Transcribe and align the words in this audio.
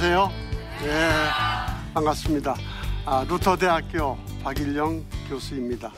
안녕하세요. 0.00 0.30
네, 0.82 1.08
반갑습니다. 1.92 2.54
아, 3.04 3.24
루터대학교 3.28 4.16
박일영 4.44 5.04
교수입니다. 5.28 5.90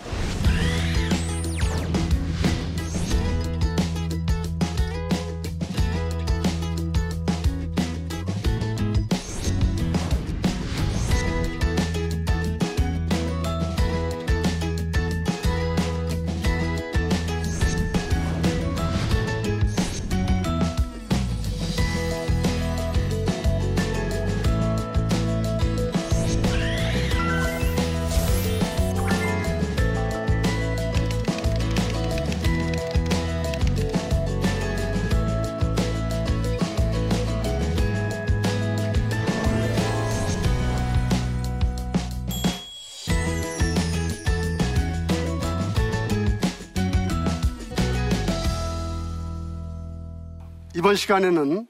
이번 50.91 50.97
시간에는 50.97 51.69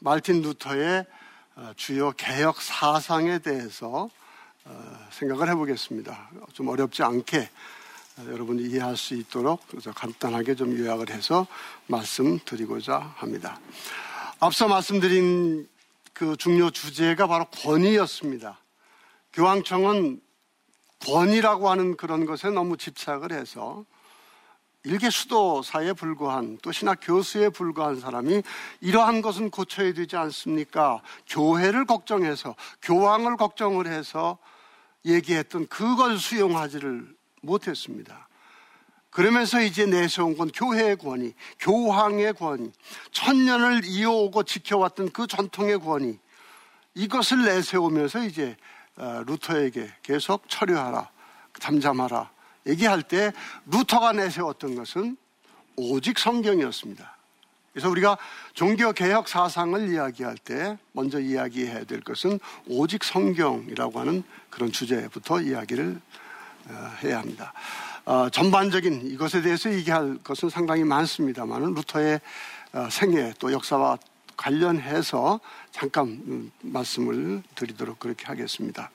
말틴 0.00 0.42
루터의 0.42 1.06
어, 1.56 1.72
주요 1.76 2.12
개혁 2.12 2.60
사상에 2.60 3.38
대해서 3.38 4.10
어, 4.66 5.08
생각을 5.12 5.48
해보겠습니다. 5.48 6.30
좀 6.52 6.68
어렵지 6.68 7.02
않게 7.02 7.38
어, 8.18 8.24
여러분이 8.26 8.64
이해할 8.64 8.98
수 8.98 9.14
있도록 9.14 9.62
간단하게 9.94 10.56
좀 10.56 10.78
요약을 10.78 11.08
해서 11.08 11.46
말씀드리고자 11.86 12.98
합니다. 13.16 13.58
앞서 14.40 14.68
말씀드린 14.68 15.66
그 16.12 16.36
중요 16.36 16.70
주제가 16.70 17.28
바로 17.28 17.46
권위였습니다. 17.46 18.58
교황청은 19.32 20.20
권위라고 21.06 21.70
하는 21.70 21.96
그런 21.96 22.26
것에 22.26 22.50
너무 22.50 22.76
집착을 22.76 23.32
해서 23.32 23.86
일개 24.82 25.10
수도사에 25.10 25.92
불과한 25.92 26.58
또 26.62 26.72
신학 26.72 27.00
교수에 27.02 27.50
불과한 27.50 28.00
사람이 28.00 28.42
이러한 28.80 29.20
것은 29.20 29.50
고쳐야 29.50 29.92
되지 29.92 30.16
않습니까? 30.16 31.02
교회를 31.28 31.84
걱정해서 31.84 32.54
교황을 32.80 33.36
걱정을 33.36 33.86
해서 33.86 34.38
얘기했던 35.04 35.68
그걸 35.68 36.18
수용하지를 36.18 37.14
못했습니다. 37.42 38.28
그러면서 39.10 39.60
이제 39.60 39.86
내세운 39.86 40.36
건 40.36 40.50
교회의 40.54 40.96
권위, 40.96 41.34
교황의 41.58 42.34
권위, 42.34 42.70
천년을 43.10 43.84
이어오고 43.84 44.44
지켜왔던 44.44 45.10
그 45.10 45.26
전통의 45.26 45.80
권위, 45.80 46.18
이것을 46.94 47.44
내세우면서 47.44 48.24
이제 48.24 48.56
어, 48.96 49.22
루터에게 49.26 49.92
계속 50.02 50.48
처리하라, 50.48 51.10
잠잠하라, 51.58 52.30
얘기할 52.66 53.02
때 53.02 53.32
루터가 53.66 54.12
내세웠던 54.12 54.74
것은 54.74 55.16
오직 55.76 56.18
성경이었습니다. 56.18 57.16
그래서 57.72 57.88
우리가 57.88 58.18
종교 58.52 58.92
개혁 58.92 59.28
사상을 59.28 59.92
이야기할 59.92 60.36
때 60.38 60.76
먼저 60.92 61.20
이야기해야 61.20 61.84
될 61.84 62.00
것은 62.00 62.40
오직 62.66 63.04
성경이라고 63.04 64.00
하는 64.00 64.24
그런 64.50 64.72
주제부터 64.72 65.40
이야기를 65.40 66.00
어, 66.68 66.92
해야 67.02 67.20
합니다. 67.20 67.52
어, 68.04 68.28
전반적인 68.28 69.06
이것에 69.06 69.40
대해서 69.40 69.72
얘기할 69.72 70.18
것은 70.24 70.50
상당히 70.50 70.84
많습니다만 70.84 71.74
루터의 71.74 72.20
어, 72.72 72.88
생애 72.90 73.32
또 73.38 73.52
역사와 73.52 73.98
관련해서 74.36 75.38
잠깐 75.70 76.06
음, 76.08 76.50
말씀을 76.62 77.42
드리도록 77.54 77.98
그렇게 77.98 78.26
하겠습니다. 78.26 78.90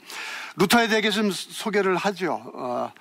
루터에 0.58 0.88
대해 0.88 1.10
좀 1.12 1.32
소개를 1.32 1.96
하죠. 1.96 2.92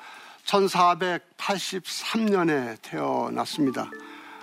1483년에 0.47 2.79
태어났습니다. 2.83 3.91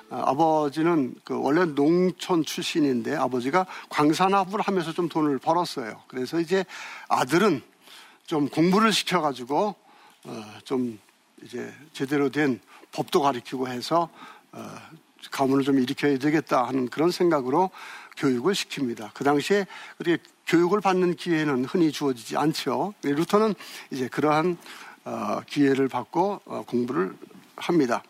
어, 0.09 0.23
아버지는 0.25 1.13
그 1.23 1.39
원래 1.39 1.65
농촌 1.65 2.43
출신인데 2.43 3.15
아버지가 3.15 3.67
광산업을 3.89 4.61
하면서 4.61 4.91
좀 4.91 5.07
돈을 5.07 5.37
벌었어요. 5.39 6.01
그래서 6.07 6.39
이제 6.39 6.65
아들은 7.07 7.61
좀 8.25 8.49
공부를 8.49 8.91
시켜가지고 8.91 9.75
어, 10.25 10.45
좀 10.63 10.99
이제 11.43 11.71
제대로 11.93 12.29
된 12.29 12.59
법도 12.91 13.21
가르치고 13.21 13.69
해서 13.69 14.09
어, 14.51 14.75
가문을 15.31 15.63
좀 15.63 15.79
일으켜야 15.79 16.17
되겠다 16.17 16.67
하는 16.67 16.89
그런 16.89 17.11
생각으로 17.11 17.69
교육을 18.17 18.53
시킵니다. 18.53 19.11
그 19.13 19.23
당시에 19.23 19.65
그렇게 19.97 20.21
교육을 20.47 20.81
받는 20.81 21.15
기회는 21.15 21.65
흔히 21.65 21.91
주어지지 21.91 22.35
않죠. 22.35 22.95
루터는 23.03 23.53
이제 23.91 24.07
그러한 24.09 24.51
어, 24.51 24.57
기회를 25.47 25.87
받고 25.87 26.41
어, 26.45 26.63
공부를 26.67 27.17
합니다. 27.55 28.03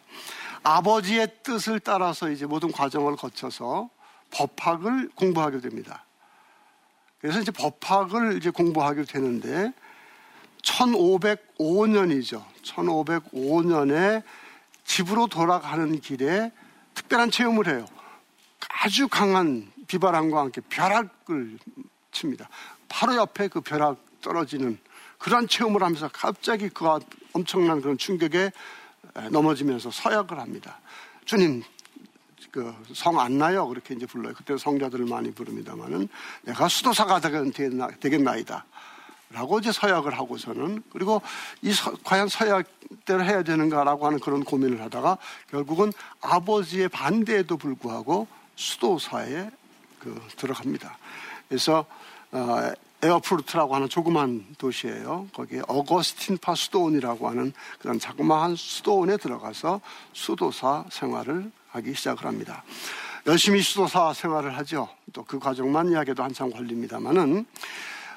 아버지의 0.64 1.28
뜻을 1.44 1.80
따라서 1.80 2.30
이제 2.30 2.46
모든 2.46 2.72
과정을 2.72 3.16
거쳐서 3.16 3.90
법학을 4.32 5.10
공부하게 5.16 5.60
됩니다. 5.60 6.06
그래서 7.20 7.40
이제 7.40 7.52
법학을 7.52 8.38
이제 8.38 8.50
공부하게 8.50 9.04
되는데 9.04 9.74
1505년이죠. 10.64 12.44
1505년에 12.64 14.24
집으로 14.84 15.28
돌아가는 15.28 16.00
길에 16.00 16.52
특별한 16.94 17.32
체험을 17.32 17.68
해요. 17.68 17.86
아주 18.84 19.08
강한 19.08 19.72
비바람과 19.88 20.40
함께 20.40 20.62
벼락을 20.70 21.58
칩니다. 22.12 22.50
바로 22.88 23.16
옆에 23.16 23.48
그 23.48 23.62
벼락 23.62 23.98
떨어지는 24.22 24.80
그러한 25.22 25.48
체험을 25.48 25.82
하면서 25.84 26.10
갑자기 26.12 26.70
그가 26.70 27.00
엄청난 27.34 27.82
그런 27.82 27.98
충격에 27.98 28.52
넘어지면서 29.30 29.92
서약을 29.92 30.40
합니다. 30.40 30.80
주님, 31.26 31.64
그 32.52 32.74
성 32.94 33.18
안 33.20 33.38
나요? 33.38 33.68
그렇게 33.68 33.94
이제 33.94 34.06
불러요. 34.06 34.34
그때 34.36 34.58
성자들을 34.58 35.06
많이 35.06 35.32
부릅니다만은 35.32 36.10
내가 36.42 36.68
수도사가 36.68 37.22
되겠나이다. 38.00 38.66
라고 39.30 39.60
이제 39.60 39.72
서약을 39.72 40.18
하고서는 40.18 40.84
그리고 40.92 41.22
이 41.62 41.72
서, 41.72 41.96
과연 42.04 42.28
서약대로 42.28 43.24
해야 43.24 43.44
되는가라고 43.44 44.06
하는 44.06 44.20
그런 44.20 44.44
고민을 44.44 44.82
하다가 44.82 45.18
결국은 45.50 45.94
아버지의 46.20 46.90
반대에도 46.90 47.56
불구하고 47.56 48.28
수도사에 48.58 49.50
그 50.00 50.22
들어갑니다. 50.36 50.98
그래서 51.48 51.86
어, 52.34 52.74
에어프루트라고 53.04 53.76
하는 53.76 53.90
조그만 53.90 54.46
도시예요. 54.58 55.28
거기에 55.34 55.62
어거스틴 55.68 56.38
파 56.38 56.54
수도원이라고 56.56 57.30
하는 57.30 57.54
그런 57.80 58.00
자그마한 58.00 58.56
수도원에 58.56 59.18
들어가서 59.18 59.82
수도사 60.14 60.86
생활을 60.92 61.52
하기 61.70 61.94
시작을 61.94 62.26
합니다. 62.26 62.64
열심히 63.28 63.62
수도사 63.62 64.14
생활을 64.14 64.58
하죠. 64.58 64.90
또 65.14 65.24
그 65.24 65.40
과정만 65.40 65.92
이야기도 65.92 66.24
한참 66.24 66.52
걸립니다만은 66.52 67.46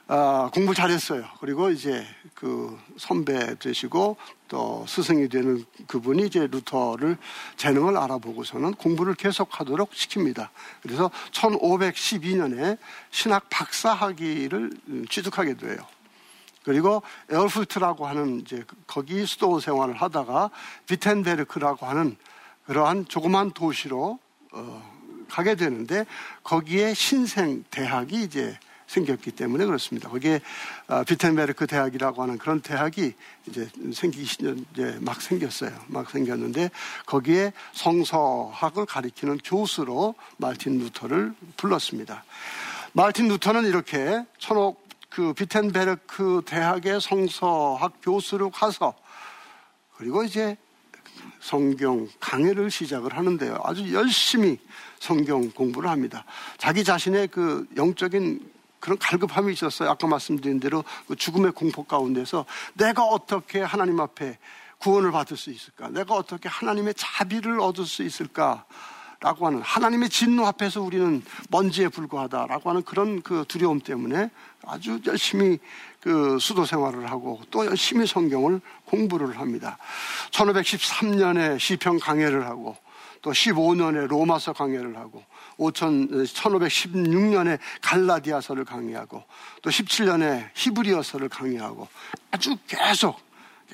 어, 0.07 0.51
공부 0.53 0.75
잘했어요. 0.75 1.25
그리고 1.41 1.71
이제 1.71 2.07
그 2.35 2.79
선배 2.99 3.59
되시고 3.59 4.19
또 4.49 4.85
스승이 4.87 5.31
되는 5.31 5.65
그분이 5.87 6.27
이제 6.27 6.47
루터를 6.47 7.17
재능을 7.57 7.97
알아보고서는 7.97 8.75
공부를 8.75 9.15
계속 9.15 9.59
하도록 9.59 9.91
시킵니다. 9.91 10.49
그래서 10.83 11.11
1512년에 11.33 12.77
신학 13.11 13.49
박사 13.49 13.95
학위를 13.95 14.73
취득하게 15.09 15.55
돼요. 15.55 15.79
그리고 16.65 17.03
에르푸르트라고 17.31 18.07
하는 18.07 18.41
이제 18.41 18.63
거기 18.87 19.25
수도 19.25 19.59
생활을 19.59 19.95
하다가 19.95 20.51
비텐베르크라고 20.87 21.87
하는 21.87 22.17
그러한 22.67 23.07
조그만 23.09 23.53
도시로 23.53 24.19
어, 24.53 24.95
가게 25.31 25.55
되는데 25.55 26.05
거기에 26.43 26.93
신생 26.93 27.65
대학이 27.71 28.23
이제 28.23 28.59
생겼기 28.87 29.33
때문에 29.33 29.65
그렇습니다. 29.65 30.09
거기에 30.09 30.41
어, 30.89 31.05
비텐베르크 31.05 31.67
대학이라고 31.67 32.23
하는 32.23 32.39
그런 32.39 32.61
대학이 32.61 33.15
이제 33.47 33.69
생기기 33.93 34.23
이제 34.73 34.99
막 35.01 35.21
생겼어요. 35.21 35.73
막 35.89 36.11
생겼는데 36.11 36.71
거기에 37.07 37.53
성서학을 37.73 38.87
가리키는 38.87 39.39
교수로 39.45 40.15
말틴 40.37 40.79
루터를 40.79 41.35
불렀습니다. 41.57 42.25
말틴 42.93 43.29
루터는 43.29 43.65
이렇게 43.67 44.25
천옥 44.39 44.85
그 45.09 45.33
비텐베르크 45.33 46.43
대학의 46.45 47.01
성서학 47.01 48.01
교수로 48.03 48.51
가서 48.51 48.95
그리고 49.97 50.25
이제 50.25 50.57
성경 51.41 52.09
강해를 52.21 52.71
시작을 52.71 53.17
하는데요. 53.17 53.59
아주 53.63 53.93
열심히 53.93 54.59
성경 54.99 55.51
공부를 55.51 55.89
합니다. 55.91 56.25
자기 56.59 56.83
자신의 56.83 57.29
그 57.29 57.67
영적인 57.77 58.54
그런 58.85 58.99
갈급함이 58.99 59.51
있었어요. 59.55 59.89
아까 59.89 60.07
말씀드린 60.07 60.61
대로 60.61 60.85
그 61.09 61.17
죽음의 61.17 61.53
공포 61.53 61.85
가운데서 61.85 62.45
내가 62.75 63.05
어떻게 63.05 63.63
하나님 63.63 63.99
앞에 63.99 64.37
구원을 64.77 65.11
받을 65.11 65.39
수 65.39 65.51
있을까? 65.51 65.89
내가 65.89 66.15
어떻게 66.17 66.51
하나님의 66.51 66.93
자비를 66.95 67.61
얻을 67.61 67.87
수 67.87 68.03
있을까? 68.03 68.67
라고 69.21 69.47
하는 69.47 69.63
하나님의 69.63 70.11
진노 70.11 70.45
앞에서 70.45 70.83
우리는 70.83 71.25
먼지에 71.49 71.89
불과하다라고 71.89 72.69
하는 72.69 72.83
그런 72.83 73.23
그 73.23 73.47
두려움 73.49 73.81
때문에 73.81 74.29
아주 74.67 75.01
열심히 75.07 75.59
그 76.01 76.37
수도 76.39 76.67
생활을 76.67 77.11
하고 77.11 77.41
또 77.51 77.65
열심히 77.65 78.07
성경을 78.07 78.61
공부를 78.85 79.39
합니다. 79.39 79.79
1513년에 80.31 81.59
시편 81.59 82.01
강해를 82.01 82.45
하고 82.45 82.77
또 83.23 83.31
15년에 83.31 84.09
로마서 84.09 84.53
강해를 84.53 84.99
하고 84.99 85.25
5천, 85.25 85.34
1516년에 85.59 87.59
갈라디아서를 87.83 88.65
강의하고 88.65 89.23
또 89.63 89.71
17년에 89.71 90.51
히브리어서를 90.55 91.29
강의하고 91.29 91.89
아주 92.31 92.57
계속 92.67 93.21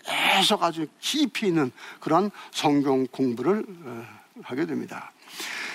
계속 0.04 0.62
아주 0.62 0.86
깊이 1.00 1.48
있는 1.48 1.70
그런 2.00 2.30
성경 2.52 3.06
공부를 3.06 3.64
어, 3.84 4.06
하게 4.42 4.66
됩니다. 4.66 5.12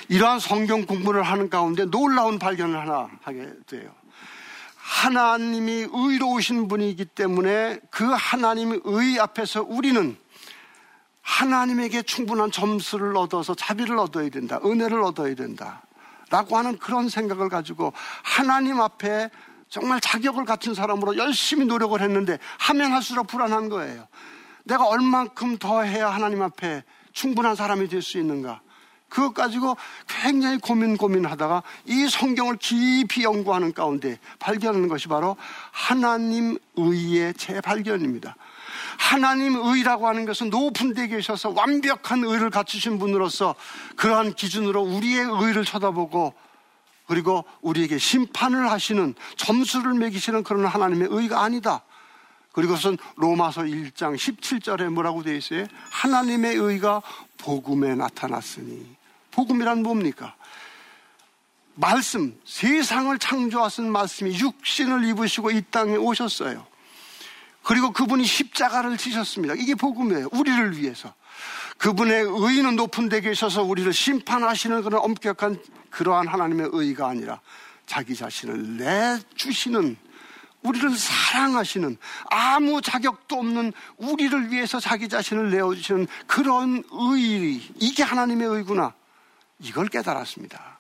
이러한 0.08 0.40
성경 0.40 0.86
공부를 0.86 1.24
하는 1.24 1.50
가운데 1.50 1.86
놀라운 1.86 2.40
발견을 2.40 2.80
하나 2.80 3.10
하게 3.22 3.52
돼요. 3.68 3.92
하나님이 4.76 5.88
의로우신 5.92 6.68
분이기 6.68 7.06
때문에 7.06 7.80
그 7.90 8.06
하나님의 8.06 8.82
의 8.86 9.20
앞에서 9.20 9.64
우리는 9.64 10.16
하나님에게 11.22 12.04
충분한 12.04 12.52
점수를 12.52 13.18
얻어서 13.18 13.56
자비를 13.56 13.98
얻어야 13.98 14.30
된다. 14.30 14.60
은혜를 14.64 15.02
얻어야 15.02 15.34
된다. 15.34 15.82
라고 16.36 16.58
하는 16.58 16.78
그런 16.78 17.08
생각을 17.08 17.48
가지고 17.48 17.94
하나님 18.22 18.82
앞에 18.82 19.30
정말 19.70 20.02
자격을 20.02 20.44
갖춘 20.44 20.74
사람으로 20.74 21.16
열심히 21.16 21.66
노력을 21.66 22.00
했는데 22.02 22.40
하면 22.60 22.92
할수록 22.92 23.28
불안한 23.28 23.70
거예요. 23.70 24.06
내가 24.66 24.86
얼만큼 24.86 25.58
더 25.60 25.82
해야 25.84 26.10
하나님 26.10 26.42
앞에 26.42 26.84
충분한 27.14 27.56
사람이 27.56 27.88
될 27.88 28.02
수 28.02 28.18
있는가? 28.18 28.60
그것 29.08 29.34
가지고 29.34 29.78
굉장히 30.08 30.58
고민 30.58 30.98
고민하다가 30.98 31.64
이 31.86 32.10
성경을 32.10 32.58
깊이 32.58 33.24
연구하는 33.24 33.72
가운데 33.72 34.20
발견하는 34.40 34.90
것이 34.90 35.08
바로 35.08 35.38
하나님 35.72 36.58
의의 36.76 37.34
재발견입니다. 37.36 38.36
하나님 38.98 39.56
의라고 39.56 40.08
하는 40.08 40.26
것은 40.26 40.50
높은 40.50 40.94
데 40.94 41.08
계셔서 41.08 41.50
완벽한 41.50 42.24
의를 42.24 42.50
갖추신 42.50 43.00
분으로서 43.00 43.56
그러한 43.96 44.34
기준으로 44.34 44.82
우리의 44.82 45.26
의를 45.42 45.66
쳐다보고 45.66 46.34
그리고 47.08 47.46
우리에게 47.62 47.98
심판을 47.98 48.72
하시는 48.72 49.14
점수를 49.38 49.94
매기시는 49.94 50.44
그런 50.44 50.66
하나님의 50.66 51.10
의가 51.12 51.44
아니다. 51.44 51.84
그리고선 52.52 52.98
로마서 53.18 53.64
1장 53.64 54.16
17절에 54.16 54.90
뭐라고 54.90 55.24
되어 55.24 55.36
있어요? 55.36 55.66
하나님의 55.90 56.56
의가 56.56 57.02
복음에 57.38 57.96
나타났으니. 57.96 58.96
복음이란 59.32 59.84
뭡니까? 59.84 60.36
말씀, 61.76 62.40
세상을 62.46 63.20
창조하신 63.20 63.92
말씀이 63.92 64.40
육신을 64.40 65.04
입으시고 65.04 65.52
이 65.52 65.62
땅에 65.70 65.98
오셨어요. 65.98 66.66
그리고 67.66 67.92
그분이 67.92 68.24
십자가를 68.24 68.96
지셨습니다. 68.96 69.56
이게 69.56 69.74
복음이에요. 69.76 70.30
우리를 70.32 70.78
위해서. 70.78 71.14
그분의 71.78 72.24
의는 72.24 72.76
높은 72.76 73.10
데 73.10 73.20
계셔서 73.22 73.64
우리를 73.64 73.92
심판하시는 73.92 74.84
그런 74.84 75.02
엄격한 75.02 75.60
그러한 75.90 76.28
하나님의 76.28 76.70
의가 76.72 77.08
아니라 77.10 77.42
자기 77.86 78.16
자신을 78.16 78.78
내주시는 78.78 79.98
우리를 80.62 80.96
사랑하시는 80.96 81.98
아무 82.30 82.82
자격도 82.82 83.36
없는 83.36 83.74
우리를 83.98 84.52
위해서 84.52 84.80
자기 84.80 85.10
자신을 85.10 85.52
내어주시는 85.52 86.08
그런 86.28 86.84
의, 86.92 87.62
이게 87.80 88.04
하나님의 88.04 88.48
의구나. 88.48 88.94
이걸 89.60 89.88
깨달았습니다. 89.88 90.80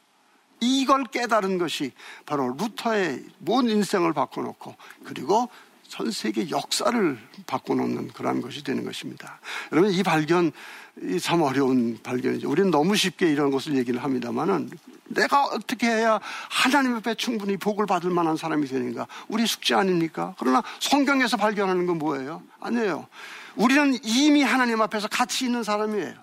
이걸 0.60 1.04
깨달은 1.06 1.58
것이 1.58 1.92
바로 2.26 2.56
루터의 2.58 3.24
모든 3.40 3.70
인생을 3.72 4.14
바꿔놓고 4.14 4.76
그리고 5.04 5.50
전 5.88 6.12
세계 6.12 6.50
역사를 6.50 7.18
바꿔놓는 7.48 8.10
그러한 8.10 8.42
것이 8.42 8.64
되는 8.64 8.84
것입니다. 8.84 9.40
여러분 9.72 9.92
이 9.92 10.04
발견 10.04 10.52
참 11.22 11.42
어려운 11.42 12.00
발견이죠. 12.02 12.50
우리는 12.50 12.72
너무 12.72 12.96
쉽게 12.96 13.32
이런 13.32 13.52
것을 13.52 13.76
얘기를 13.76 14.02
합니다만은 14.04 14.70
내가 15.08 15.44
어떻게 15.46 15.88
해야 15.88 16.20
하나님 16.50 16.96
앞에 16.96 17.16
충분히 17.16 17.58
복을 17.58 17.86
받을 17.86 18.10
만한 18.10 18.38
사람이 18.38 18.68
되는가? 18.68 19.08
우리 19.28 19.46
숙제 19.46 19.76
아닙니까? 19.76 20.36
그러나 20.40 20.64
성경에서 20.80 21.38
발견하는 21.38 21.86
건 21.86 21.98
뭐예요? 22.00 22.42
아니에요. 22.60 23.08
우리는 23.56 23.98
이미 24.04 24.42
하나님 24.42 24.82
앞에서 24.82 25.08
가치 25.08 25.46
있는 25.46 25.64
사람이에요. 25.64 26.14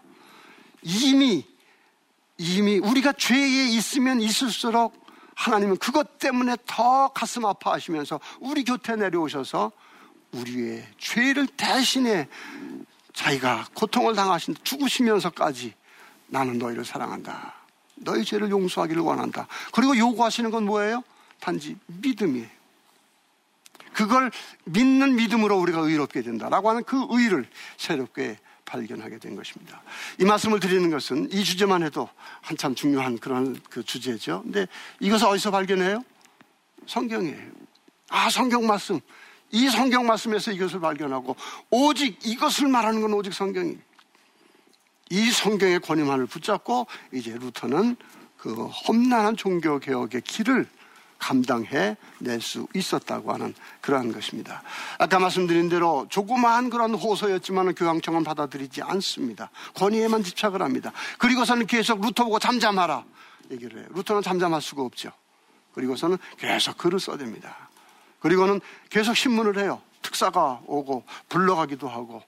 이미 0.82 1.46
이미 2.38 2.78
우리가 2.78 3.12
죄에 3.12 3.68
있으면 3.68 4.20
있을수록 4.20 5.01
하나님은 5.34 5.76
그것 5.78 6.18
때문에 6.18 6.56
더 6.66 7.08
가슴 7.08 7.44
아파하시면서 7.44 8.20
우리 8.40 8.64
곁에 8.64 8.96
내려오셔서 8.96 9.72
우리의 10.32 10.86
죄를 10.98 11.46
대신에 11.46 12.28
자기가 13.12 13.66
고통을 13.74 14.14
당하신 14.14 14.54
죽으시면서까지 14.62 15.74
나는 16.28 16.58
너희를 16.58 16.84
사랑한다. 16.84 17.54
너희 17.96 18.24
죄를 18.24 18.50
용서하기를 18.50 19.02
원한다. 19.02 19.46
그리고 19.72 19.96
요구하시는 19.96 20.50
건 20.50 20.64
뭐예요? 20.64 21.02
단지 21.40 21.76
믿음이에요. 21.86 22.48
그걸 23.92 24.30
믿는 24.64 25.16
믿음으로 25.16 25.58
우리가 25.58 25.80
의롭게 25.80 26.22
된다라고 26.22 26.70
하는 26.70 26.82
그 26.84 27.06
의를 27.10 27.46
새롭게 27.76 28.38
발견하게 28.64 29.18
된 29.18 29.36
것입니다. 29.36 29.82
이 30.18 30.24
말씀을 30.24 30.60
드리는 30.60 30.90
것은 30.90 31.30
이 31.32 31.44
주제만 31.44 31.82
해도 31.82 32.08
한참 32.40 32.74
중요한 32.74 33.18
그런 33.18 33.60
그 33.68 33.82
주제죠. 33.82 34.42
근데 34.42 34.66
이것을 35.00 35.26
어디서 35.26 35.50
발견해요? 35.50 36.04
성경이에요. 36.86 37.50
아, 38.08 38.30
성경 38.30 38.66
말씀. 38.66 39.00
이 39.50 39.68
성경 39.68 40.06
말씀에서 40.06 40.50
이것을 40.52 40.80
발견하고 40.80 41.36
오직 41.70 42.18
이것을 42.24 42.68
말하는 42.68 43.00
건 43.00 43.12
오직 43.12 43.34
성경이. 43.34 43.76
이 45.10 45.30
성경의 45.30 45.80
권위만을 45.80 46.26
붙잡고 46.26 46.86
이제 47.12 47.32
루터는 47.32 47.96
그 48.38 48.66
험난한 48.66 49.36
종교 49.36 49.78
개혁의 49.78 50.22
길을 50.22 50.66
감당해 51.22 51.96
낼 52.18 52.40
수 52.40 52.66
있었다고 52.74 53.32
하는 53.32 53.54
그러한 53.80 54.12
것입니다. 54.12 54.62
아까 54.98 55.20
말씀드린 55.20 55.68
대로 55.68 56.06
조그마한 56.10 56.68
그런 56.68 56.94
호소였지만 56.94 57.76
교황청은 57.76 58.24
받아들이지 58.24 58.82
않습니다. 58.82 59.50
권위에만 59.74 60.24
집착을 60.24 60.60
합니다. 60.60 60.90
그리고서는 61.18 61.66
계속 61.66 62.00
루터 62.00 62.24
보고 62.24 62.40
잠잠하라 62.40 63.04
얘기를 63.52 63.78
해요. 63.78 63.86
루터는 63.90 64.22
잠잠할 64.22 64.60
수가 64.60 64.82
없죠. 64.82 65.12
그리고서는 65.74 66.18
계속 66.38 66.76
글을 66.76 66.98
써댑니다. 66.98 67.54
그리고는 68.18 68.60
계속 68.90 69.14
신문을 69.16 69.58
해요. 69.58 69.80
특사가 70.02 70.60
오고 70.66 71.04
불러가기도 71.28 71.88
하고 71.88 72.22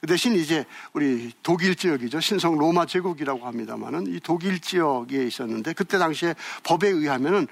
그 0.00 0.08
대신 0.08 0.34
이제 0.34 0.64
우리 0.92 1.32
독일 1.44 1.76
지역이죠. 1.76 2.18
신성 2.18 2.58
로마 2.58 2.86
제국이라고 2.86 3.46
합니다만은 3.46 4.08
이 4.08 4.18
독일 4.18 4.58
지역에 4.58 5.24
있었는데 5.24 5.74
그때 5.74 5.98
당시에 5.98 6.34
법에 6.64 6.88
의하면은 6.88 7.46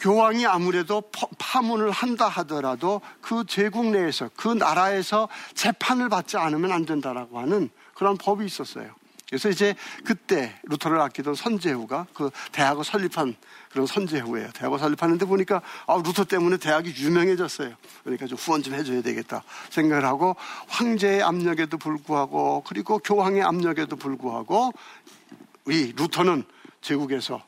교황이 0.00 0.46
아무래도 0.46 1.02
파문을 1.38 1.90
한다 1.90 2.28
하더라도 2.28 3.00
그 3.20 3.44
제국 3.46 3.86
내에서 3.86 4.30
그 4.36 4.48
나라에서 4.48 5.28
재판을 5.54 6.08
받지 6.08 6.36
않으면 6.36 6.72
안 6.72 6.84
된다라고 6.84 7.38
하는 7.38 7.70
그런 7.94 8.16
법이 8.16 8.44
있었어요. 8.44 8.94
그래서 9.28 9.48
이제 9.48 9.74
그때 10.04 10.54
루터를 10.64 11.00
아끼던 11.00 11.34
선제후가 11.34 12.06
그 12.14 12.30
대학을 12.52 12.84
설립한 12.84 13.34
그런 13.70 13.86
선제후예요. 13.86 14.50
대학을 14.52 14.78
설립하는데 14.78 15.26
보니까 15.26 15.62
아, 15.86 16.00
루터 16.04 16.24
때문에 16.24 16.58
대학이 16.58 16.94
유명해졌어요. 16.96 17.74
그러니까 18.04 18.26
좀 18.26 18.38
후원 18.38 18.62
좀 18.62 18.74
해줘야 18.74 19.02
되겠다 19.02 19.42
생각을 19.70 20.04
하고 20.04 20.36
황제의 20.68 21.22
압력에도 21.22 21.76
불구하고 21.76 22.62
그리고 22.66 22.98
교황의 22.98 23.42
압력에도 23.42 23.96
불구하고 23.96 24.72
우리 25.64 25.92
루터는 25.92 26.44
제국에서 26.80 27.42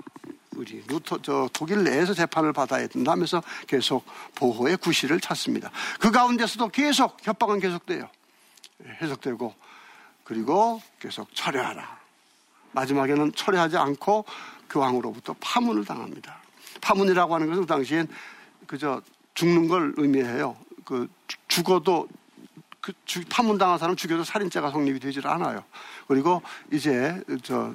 우리 0.58 0.82
루터 0.88 1.22
저 1.22 1.48
독일 1.52 1.84
내에서 1.84 2.12
재판을 2.12 2.52
받아야 2.52 2.88
된다 2.88 3.12
하면서 3.12 3.40
계속 3.68 4.04
보호의 4.34 4.76
구실을 4.78 5.20
찾습니다. 5.20 5.70
그 6.00 6.10
가운데서도 6.10 6.68
계속 6.68 7.16
협박은 7.22 7.60
계속돼요. 7.60 8.08
예, 8.84 8.90
해석되고 9.00 9.54
그리고 10.24 10.82
계속 10.98 11.32
철회하라. 11.32 11.98
마지막에는 12.72 13.32
철회하지 13.34 13.76
않고 13.76 14.24
교황으로부터 14.68 15.36
파문을 15.40 15.84
당합니다. 15.84 16.38
파문이라고 16.80 17.34
하는 17.34 17.46
것은 17.46 17.62
그 17.62 17.66
당시엔 17.66 18.08
그저 18.66 19.00
죽는 19.34 19.68
걸 19.68 19.94
의미해요. 19.96 20.56
그 20.84 21.08
죽어도 21.46 22.08
그 22.80 22.92
파문당한 23.30 23.78
사람 23.78 23.94
죽여도 23.94 24.24
살인죄가 24.24 24.72
성립이 24.72 24.98
되질 24.98 25.26
않아요. 25.28 25.62
그리고 26.08 26.42
이제 26.72 27.22
저 27.44 27.74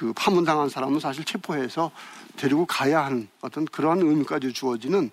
그 0.00 0.12
파문당한 0.14 0.68
사람은 0.68 1.00
사실 1.00 1.24
체포해서 1.24 1.90
데리고 2.36 2.66
가야 2.66 3.04
하는 3.04 3.28
어떤 3.40 3.64
그러한 3.64 4.00
의미까지 4.00 4.52
주어지는 4.52 5.10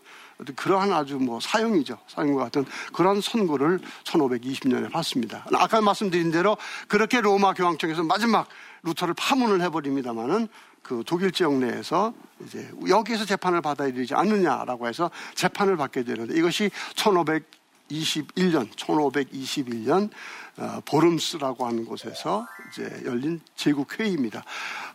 그러한 0.56 0.94
아주 0.94 1.18
뭐 1.18 1.40
사형이죠. 1.40 1.98
사형과 2.08 2.46
같은 2.46 2.66
그러한 2.94 3.22
선고를 3.22 3.80
1520년에 4.04 4.92
받습니다. 4.92 5.46
아까 5.54 5.82
말씀드린 5.82 6.32
대로 6.32 6.58
그렇게 6.88 7.22
로마 7.22 7.54
교황청에서 7.54 8.04
마지막 8.04 8.48
루터를 8.84 9.16
파문을 9.16 9.62
해버립니다마는 9.62 10.48
그 10.84 11.04
독일 11.06 11.32
지역 11.32 11.56
내에서 11.56 12.14
이제 12.46 12.70
여기에서 12.88 13.26
재판을 13.26 13.62
받아야 13.62 13.92
되지 13.92 14.16
않느냐라고 14.16 14.88
해서 14.88 15.12
재판을 15.36 15.76
받게 15.76 16.04
되는데 16.04 16.38
이것이 16.38 16.70
1521년, 16.96 18.70
1521년 18.72 20.10
어, 20.58 20.82
보름스라고 20.86 21.68
하는 21.68 21.86
곳에서 21.86 22.48
이제 22.72 22.90
열린 23.06 23.42
제국 23.56 24.00
회의입니다. 24.00 24.44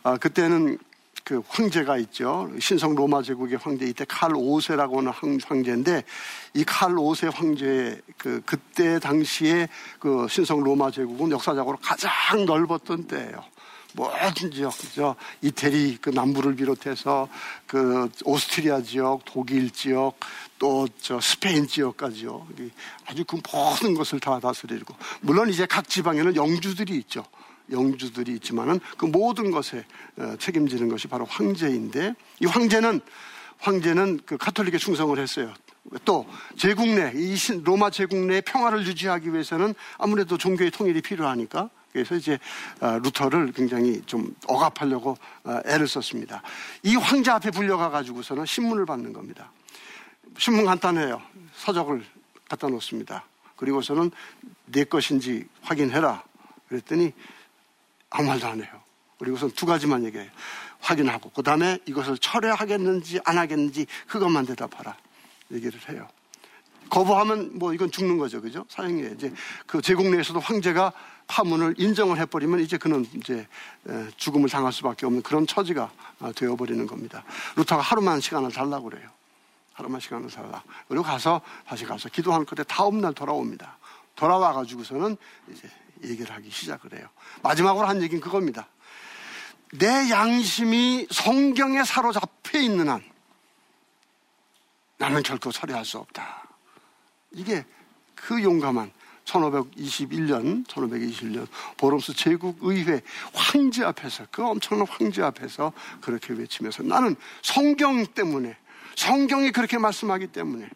아, 0.03 0.17
그때는 0.17 0.79
그 1.23 1.41
황제가 1.47 1.97
있죠. 1.99 2.49
신성 2.59 2.95
로마 2.95 3.21
제국의 3.21 3.57
황제 3.61 3.85
이때 3.85 4.05
칼 4.05 4.31
5세라고 4.31 4.97
하는 4.97 5.39
황제인데 5.41 6.03
이 6.53 6.65
칼 6.65 6.91
5세 6.93 7.33
황제의 7.33 8.01
그 8.17 8.41
그때 8.45 8.99
당시에 8.99 9.69
그 9.99 10.27
신성 10.29 10.63
로마 10.63 10.91
제국은 10.91 11.31
역사적으로 11.31 11.77
가장 11.81 12.11
넓었던 12.45 13.07
때예요. 13.07 13.43
모든 13.95 14.49
지역, 14.51 14.75
그죠? 14.75 15.15
이태리 15.43 15.99
그 16.01 16.09
남부를 16.09 16.55
비롯해서 16.55 17.29
그 17.67 18.09
오스트리아 18.25 18.81
지역, 18.81 19.21
독일 19.23 19.69
지역, 19.69 20.15
또 20.57 20.87
저 20.99 21.19
스페인 21.21 21.67
지역까지요. 21.67 22.47
아주 23.05 23.23
그 23.25 23.39
모든 23.53 23.93
것을 23.93 24.19
다 24.19 24.39
다스리고 24.39 24.95
물론 25.21 25.49
이제 25.49 25.65
각 25.65 25.87
지방에는 25.87 26.35
영주들이 26.35 26.95
있죠. 26.99 27.23
영주들이 27.71 28.33
있지만은 28.33 28.79
그 28.97 29.05
모든 29.05 29.51
것에 29.51 29.85
어, 30.17 30.35
책임지는 30.39 30.89
것이 30.89 31.07
바로 31.07 31.25
황제인데 31.25 32.13
이 32.41 32.45
황제는 32.45 33.01
황제는 33.59 34.19
그 34.25 34.37
카톨릭에 34.37 34.77
충성을 34.77 35.17
했어요. 35.17 35.53
또 36.05 36.25
제국 36.57 36.87
내, 36.87 37.11
이 37.15 37.35
로마 37.63 37.89
제국 37.89 38.17
내의 38.25 38.41
평화를 38.41 38.85
유지하기 38.85 39.33
위해서는 39.33 39.73
아무래도 39.97 40.37
종교의 40.37 40.71
통일이 40.71 41.01
필요하니까 41.01 41.69
그래서 41.91 42.15
이제 42.15 42.39
어, 42.81 42.99
루터를 42.99 43.51
굉장히 43.51 44.01
좀 44.05 44.35
억압하려고 44.47 45.15
어, 45.43 45.59
애를 45.65 45.87
썼습니다. 45.87 46.41
이 46.81 46.95
황제 46.95 47.31
앞에 47.31 47.51
불려가 47.51 47.89
가지고서는 47.89 48.45
신문을 48.45 48.85
받는 48.85 49.13
겁니다. 49.13 49.51
신문 50.37 50.65
간단해요. 50.65 51.21
서적을 51.55 52.03
갖다 52.49 52.67
놓습니다. 52.67 53.25
그리고서는 53.55 54.11
내 54.65 54.83
것인지 54.83 55.47
확인해라. 55.61 56.23
그랬더니 56.67 57.13
아무 58.13 58.27
말도 58.27 58.47
안 58.47 58.61
해요. 58.61 58.69
그리고선 59.17 59.51
두 59.51 59.65
가지만 59.65 60.05
얘기해요. 60.05 60.29
확인하고 60.79 61.31
그 61.31 61.41
다음에 61.41 61.79
이것을 61.85 62.17
철회하겠는지 62.17 63.19
안 63.25 63.37
하겠는지 63.37 63.87
그것만 64.07 64.45
대답하라. 64.45 64.95
얘기를 65.51 65.79
해요. 65.89 66.07
거부하면 66.89 67.57
뭐 67.57 67.73
이건 67.73 67.89
죽는 67.89 68.17
거죠. 68.17 68.41
그죠? 68.41 68.65
사형이에요. 68.69 69.13
이제 69.13 69.33
그 69.65 69.81
제국 69.81 70.07
내에서도 70.09 70.39
황제가 70.39 70.93
파문을 71.25 71.75
인정을 71.77 72.19
해버리면 72.19 72.59
이제 72.59 72.77
그는 72.77 73.07
이제 73.15 73.47
죽음을 74.17 74.49
당할 74.49 74.71
수밖에 74.71 75.05
없는 75.07 75.23
그런 75.23 75.47
처지가 75.47 75.91
아, 76.19 76.31
되어버리는 76.33 76.85
겁니다. 76.85 77.23
루터가 77.55 77.81
하루만 77.81 78.19
시간을 78.19 78.51
달라고 78.51 78.89
그래요. 78.89 79.09
하루만 79.73 80.01
시간을 80.01 80.29
달라. 80.29 80.61
그리고 80.87 81.03
가서 81.03 81.41
다시 81.65 81.85
가서 81.85 82.09
기도하는 82.09 82.45
끝에 82.45 82.63
다음 82.67 83.01
날 83.01 83.13
돌아옵니다. 83.13 83.77
돌아와 84.15 84.53
가지고서는 84.53 85.17
이제 85.51 85.67
얘기를 86.03 86.33
하기 86.35 86.49
시작을 86.49 86.97
해요. 86.97 87.07
마지막으로 87.41 87.87
한 87.87 88.01
얘기는 88.01 88.21
그겁니다. 88.21 88.67
내 89.73 90.09
양심이 90.09 91.07
성경에 91.09 91.83
사로잡혀 91.83 92.59
있는 92.59 92.89
한 92.89 93.03
나는 94.97 95.23
결코 95.23 95.51
처리할 95.51 95.83
수 95.83 95.97
없다. 95.97 96.47
이게 97.31 97.65
그 98.15 98.41
용감한 98.41 98.91
1521년, 99.25 100.65
1521년 100.67 101.47
보름스 101.77 102.13
제국의회 102.13 103.01
황제 103.33 103.83
앞에서 103.83 104.27
그 104.31 104.45
엄청난 104.45 104.87
황제 104.87 105.21
앞에서 105.21 105.73
그렇게 106.01 106.33
외치면서 106.33 106.83
나는 106.83 107.15
성경 107.41 108.05
때문에 108.05 108.55
성경이 108.95 109.51
그렇게 109.51 109.77
말씀하기 109.77 110.27
때문에 110.27 110.69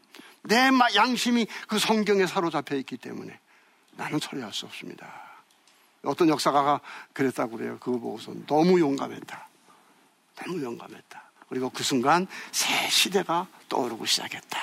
내 0.43 0.69
양심이 0.95 1.45
그 1.67 1.77
성경에 1.77 2.25
사로잡혀 2.25 2.75
있기 2.77 2.97
때문에 2.97 3.37
나는 3.97 4.19
처리할 4.19 4.53
수 4.53 4.65
없습니다. 4.65 5.07
어떤 6.03 6.29
역사가가 6.29 6.79
그랬다고 7.13 7.57
그래요. 7.57 7.77
그거 7.79 7.97
보고서 7.97 8.33
너무 8.45 8.79
용감했다. 8.79 9.47
너무 10.35 10.63
용감했다. 10.63 11.21
그리고 11.49 11.69
그 11.69 11.83
순간 11.83 12.27
새 12.51 12.89
시대가 12.89 13.47
떠오르고 13.69 14.05
시작했다. 14.05 14.59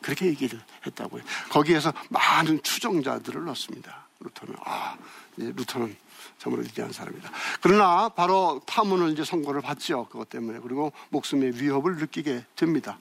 그렇게 0.00 0.26
얘기를 0.26 0.60
했다고요. 0.86 1.22
거기에서 1.50 1.92
많은 2.08 2.62
추정자들을 2.62 3.44
넣습니다. 3.44 4.06
루터는 4.20 4.54
아, 4.64 4.96
루터는 5.36 5.96
정말로 6.38 6.64
위대한 6.64 6.92
사람이다. 6.92 7.30
그러나 7.60 8.08
바로 8.08 8.60
파문을 8.66 9.12
이제 9.12 9.24
선고를 9.24 9.60
받죠. 9.60 10.08
그것 10.10 10.28
때문에 10.28 10.58
그리고 10.60 10.92
목숨의 11.10 11.60
위협을 11.60 11.96
느끼게 11.96 12.44
됩니다. 12.56 12.98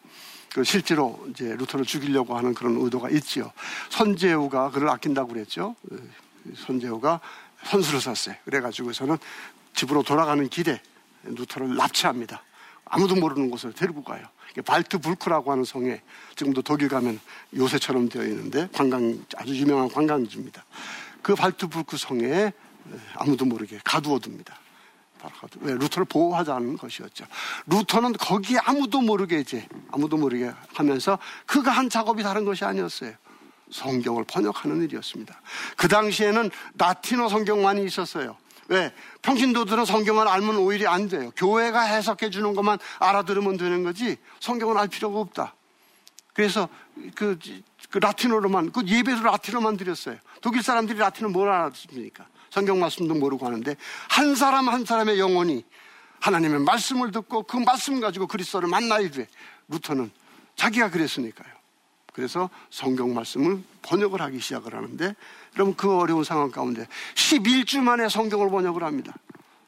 그 0.53 0.63
실제로 0.63 1.25
이제 1.29 1.55
루터를 1.55 1.85
죽이려고 1.85 2.37
하는 2.37 2.53
그런 2.53 2.75
의도가 2.77 3.09
있지요. 3.11 3.51
선제우가 3.89 4.71
그를 4.71 4.89
아낀다고 4.89 5.29
그랬죠. 5.33 5.75
그 5.87 6.11
선제우가 6.55 7.21
선수를 7.63 8.01
샀어요. 8.01 8.35
그래가지고서는 8.45 9.17
집으로 9.73 10.03
돌아가는 10.03 10.47
길에 10.49 10.81
루터를 11.23 11.75
납치합니다. 11.75 12.43
아무도 12.85 13.15
모르는 13.15 13.49
곳을 13.49 13.71
데리고 13.71 14.03
가요. 14.03 14.25
발트불크라고 14.65 15.51
하는 15.51 15.63
성에 15.63 16.01
지금도 16.35 16.61
독일 16.61 16.89
가면 16.89 17.19
요새처럼 17.55 18.09
되어 18.09 18.23
있는데 18.23 18.67
관광 18.73 19.23
아주 19.37 19.55
유명한 19.55 19.87
관광지입니다. 19.87 20.65
그 21.21 21.35
발트불크 21.35 21.95
성에 21.95 22.51
아무도 23.15 23.45
모르게 23.45 23.79
가두어 23.85 24.19
둡니다. 24.19 24.59
왜 25.61 25.73
루터를 25.73 26.05
보호하자는 26.05 26.77
것이었죠. 26.77 27.25
루터는 27.67 28.13
거기에 28.13 28.57
아무도 28.63 29.01
모르게 29.01 29.39
이제 29.39 29.67
아무도 29.91 30.17
모르게 30.17 30.51
하면서 30.73 31.17
그가 31.45 31.71
한 31.71 31.89
작업이 31.89 32.23
다른 32.23 32.45
것이 32.45 32.65
아니었어요. 32.65 33.13
성경을 33.71 34.25
번역하는 34.25 34.81
일이었습니다. 34.83 35.39
그 35.77 35.87
당시에는 35.87 36.49
라틴어 36.77 37.29
성경만이 37.29 37.85
있었어요. 37.85 38.37
왜? 38.67 38.93
평신도들은 39.21 39.85
성경을 39.85 40.27
알면 40.27 40.57
오히려 40.57 40.91
안 40.91 41.07
돼요. 41.07 41.31
교회가 41.35 41.81
해석해 41.81 42.29
주는 42.29 42.53
것만 42.53 42.79
알아들으면 42.99 43.57
되는 43.57 43.83
거지 43.83 44.17
성경을 44.39 44.77
알 44.77 44.87
필요가 44.87 45.19
없다. 45.19 45.55
그래서 46.33 46.69
그, 47.15 47.37
그 47.89 47.97
라틴어로만, 47.97 48.71
그 48.71 48.85
예배도 48.85 49.23
라틴어만 49.23 49.77
드렸어요. 49.77 50.17
독일 50.41 50.63
사람들이 50.63 50.97
라틴어 50.97 51.29
뭘 51.29 51.49
알았습니까? 51.49 52.25
성경 52.51 52.79
말씀도 52.79 53.15
모르고 53.15 53.45
하는데 53.45 53.75
한 54.09 54.35
사람 54.35 54.69
한 54.69 54.85
사람의 54.85 55.17
영혼이 55.17 55.65
하나님의 56.19 56.59
말씀을 56.59 57.11
듣고 57.11 57.43
그 57.43 57.57
말씀 57.57 57.99
가지고 57.99 58.27
그리스도를 58.27 58.69
만나야 58.69 59.09
돼. 59.09 59.27
루터는 59.69 60.11
자기가 60.55 60.91
그랬으니까요. 60.91 61.49
그래서 62.13 62.49
성경 62.69 63.13
말씀을 63.13 63.63
번역을 63.81 64.21
하기 64.21 64.39
시작을 64.39 64.75
하는데 64.75 65.15
여러분 65.55 65.75
그 65.75 65.97
어려운 65.97 66.23
상황 66.23 66.51
가운데 66.51 66.87
11주 67.15 67.79
만에 67.79 68.09
성경을 68.09 68.49
번역을 68.49 68.83
합니다. 68.83 69.13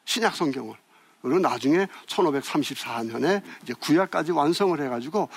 신약 0.06 0.36
성경을. 0.36 0.76
그리고 1.22 1.40
나중에 1.40 1.88
1534년에 2.08 3.42
이제 3.64 3.74
구약까지 3.80 4.34
완성을 4.34 4.80
해가지고 4.80 5.30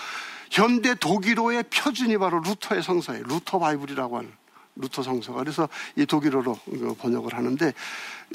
현대 0.50 0.97
독일어의 0.97 1.62
표준이 1.73 2.19
바로 2.19 2.41
루터의 2.41 2.83
성서예요. 2.83 3.23
루터 3.23 3.61
바이블이라고 3.61 4.19
하는 4.19 4.33
루터 4.76 5.02
성서가. 5.02 5.38
그래서 5.38 5.68
이 5.97 6.06
독일어로 6.06 6.59
번역을 6.99 7.35
하는데 7.35 7.73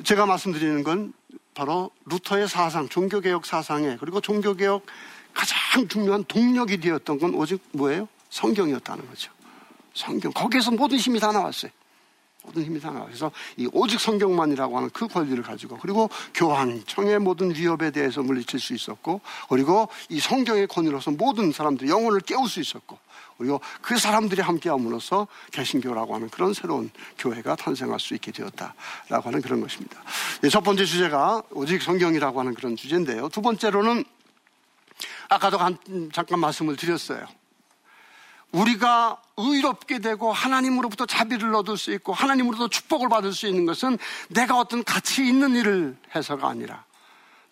제가 0.04 0.26
말씀드리는 0.26 0.84
건 0.84 1.14
바로 1.54 1.92
루터의 2.06 2.48
사상, 2.48 2.90
종교개혁 2.90 3.46
사상에 3.46 3.98
그리고 4.00 4.22
종교개혁 4.22 4.86
가장 5.34 5.88
중요한 5.88 6.24
동력이 6.26 6.80
되었던 6.80 7.20
건 7.20 7.34
오직 7.36 7.62
뭐예요? 7.72 8.08
성경이었다는 8.30 9.08
거죠. 9.08 9.32
성경. 9.94 10.32
거기에서 10.32 10.72
모든 10.72 10.98
힘이 10.98 11.20
다 11.20 11.32
나왔어요. 11.32 11.72
모든 12.44 12.64
힘이 12.64 12.80
다 12.80 12.90
나와요. 12.90 13.06
그래서 13.06 13.32
이 13.58 13.70
오직 13.72 14.00
성경만이라고 14.00 14.78
하는 14.78 14.90
그 14.90 15.08
권리를 15.08 15.42
가지고 15.44 15.78
그리고 15.78 16.10
교황청의 16.34 17.20
모든 17.20 17.54
위협에 17.54 17.92
대해서 17.92 18.22
물리칠 18.22 18.60
수 18.60 18.74
있었고 18.74 19.22
그리고 19.50 19.88
이 20.10 20.20
성경의 20.20 20.68
권위로서 20.68 21.12
모든 21.12 21.52
사람들이 21.52 21.90
영혼을 21.90 22.20
깨울 22.22 22.50
수 22.50 22.60
있었고 22.60 22.98
그리고 23.38 23.60
그 23.82 23.98
사람들이 23.98 24.42
함께함으로써 24.42 25.28
개신교라고 25.52 26.14
하는 26.16 26.30
그런 26.30 26.54
새로운 26.54 26.92
교회가 27.18 27.56
탄생할 27.56 28.00
수 28.00 28.14
있게 28.14 28.32
되었다라고 28.32 29.28
하는 29.28 29.42
그런 29.42 29.62
것입니다. 29.62 30.00
네, 30.42 30.50
첫 30.50 30.62
번째 30.62 30.86
주제가 30.86 31.44
오직 31.52 31.82
성경이라고 31.82 32.40
하는 32.40 32.54
그런 32.54 32.76
주제인데요. 32.76 33.30
두 33.30 33.42
번째로는 33.42 34.04
아까도 35.30 35.58
잠깐 36.14 36.40
말씀을 36.40 36.76
드렸어요. 36.76 37.26
우리가 38.52 39.22
의롭게 39.38 40.00
되고 40.00 40.32
하나님으로부터 40.32 41.06
자비를 41.06 41.56
얻을 41.56 41.78
수 41.78 41.92
있고 41.94 42.14
하나님으로부터 42.14 42.68
축복을 42.68 43.10
받을 43.10 43.34
수 43.34 43.48
있는 43.48 43.66
것은 43.66 43.98
내가 44.30 44.58
어떤 44.58 44.84
가치 44.84 45.26
있는 45.26 45.56
일을 45.56 45.98
해서가 46.16 46.50
아니라 46.50 46.84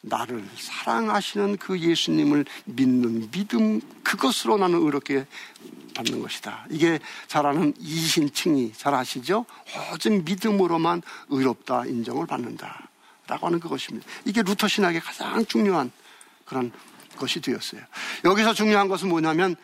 나를 0.01 0.47
사랑하시는 0.55 1.57
그 1.57 1.79
예수님을 1.79 2.45
믿는 2.65 3.31
믿음 3.31 3.81
그것으로 4.03 4.57
나는 4.57 4.79
의롭게 4.79 5.25
받는 5.95 6.21
것이다. 6.21 6.65
이게 6.69 6.99
잘 7.27 7.45
아는 7.45 7.73
이신칭이 7.77 8.73
잘 8.73 8.93
아시죠? 8.93 9.45
오직 9.93 10.23
믿음으로만 10.23 11.01
의롭다 11.29 11.85
인정을 11.85 12.27
받는다. 12.27 12.87
라고 13.27 13.47
하는 13.47 13.59
그것입니다. 13.59 14.07
이게 14.25 14.41
루터 14.41 14.67
신학의 14.67 15.01
가장 15.01 15.45
중요한 15.45 15.91
그런 16.45 16.71
것이 17.17 17.41
되었어요. 17.41 17.81
여기서 18.25 18.53
중요한 18.53 18.87
것은 18.87 19.09
뭐냐면 19.09 19.55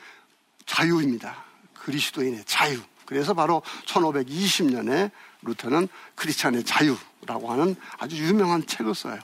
자유입니다. 0.66 1.44
그리스도인의 1.74 2.44
자유. 2.46 2.80
그래서 3.06 3.34
바로 3.34 3.62
1520년에 3.86 5.12
루터는 5.44 5.88
크리스찬의 6.16 6.64
자유라고 6.64 7.52
하는 7.52 7.76
아주 7.98 8.18
유명한 8.18 8.66
책을 8.66 8.96
써요. 8.96 9.20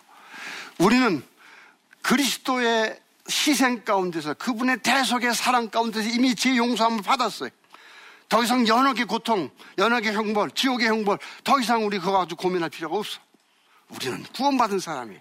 우리는 0.77 1.23
그리스도의 2.01 2.99
희생 3.29 3.83
가운데서 3.83 4.35
그분의 4.35 4.81
대속의 4.81 5.33
사랑 5.33 5.69
가운데서 5.69 6.09
이미 6.09 6.35
제 6.35 6.55
용서함을 6.55 7.01
받았어요. 7.01 7.49
더 8.29 8.43
이상 8.43 8.67
연옥의 8.67 9.05
고통, 9.05 9.49
연옥의 9.77 10.13
형벌, 10.13 10.51
지옥의 10.51 10.87
형벌, 10.87 11.19
더 11.43 11.59
이상 11.59 11.85
우리 11.85 11.99
그거 11.99 12.13
가지고 12.13 12.41
고민할 12.43 12.69
필요가 12.69 12.97
없어. 12.97 13.19
우리는 13.89 14.23
구원받은 14.35 14.79
사람이에요. 14.79 15.19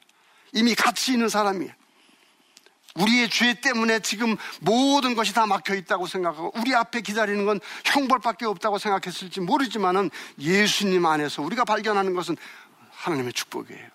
이미 0.52 0.74
가치 0.74 1.12
있는 1.12 1.28
사람이에요. 1.28 1.72
우리의 2.97 3.30
죄 3.30 3.54
때문에 3.54 4.00
지금 4.00 4.37
모든 4.61 5.14
것이 5.14 5.32
다 5.32 5.47
막혀 5.47 5.75
있다고 5.75 6.06
생각하고 6.06 6.52
우리 6.56 6.75
앞에 6.75 7.00
기다리는 7.00 7.44
건 7.44 7.61
형벌밖에 7.85 8.47
없다고 8.47 8.78
생각했을지 8.78 9.40
모르지만은 9.40 10.11
예수님 10.38 11.06
안에서 11.06 11.42
우리가 11.42 11.64
발견하는 11.64 12.14
것은 12.14 12.37
하나님의 12.90 13.32
축복이에요. 13.32 13.87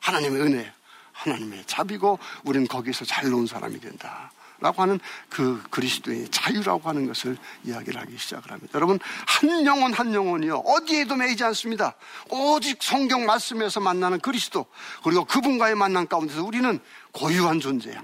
하나님의 0.00 0.42
은혜예요. 0.42 0.72
하나님의 1.12 1.64
자비고 1.66 2.18
우리는 2.44 2.66
거기서 2.66 3.04
잘 3.04 3.30
놓은 3.30 3.46
사람이 3.46 3.80
된다. 3.80 4.30
라고 4.60 4.82
하는 4.82 5.00
그 5.28 5.62
그리스도의 5.70 6.28
자유라고 6.30 6.88
하는 6.88 7.06
것을 7.06 7.36
이야기를 7.64 8.00
하기 8.00 8.16
시작을 8.16 8.50
합니다. 8.50 8.70
여러분, 8.74 8.98
한 9.26 9.66
영혼 9.66 9.92
한 9.92 10.14
영혼이요. 10.14 10.58
어디에도 10.58 11.16
매이지 11.16 11.44
않습니다. 11.44 11.94
오직 12.30 12.82
성경 12.82 13.26
말씀에서 13.26 13.80
만나는 13.80 14.20
그리스도, 14.20 14.64
그리고 15.02 15.24
그분과의 15.24 15.74
만남 15.74 16.06
가운데서 16.06 16.44
우리는 16.44 16.78
고유한 17.12 17.60
존재야. 17.60 18.02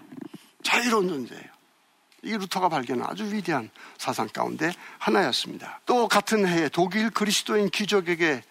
자유로운 0.63 1.09
존재예요. 1.09 1.45
이 2.23 2.33
루터가 2.33 2.69
발견한 2.69 3.07
아주 3.09 3.33
위대한 3.33 3.71
사상 3.97 4.29
가운데 4.29 4.73
하나였습니다. 4.99 5.81
또 5.87 6.07
같은 6.07 6.47
해에 6.47 6.69
독일 6.69 7.11
그리스도인 7.11 7.71
귀족에게라고 7.71 8.45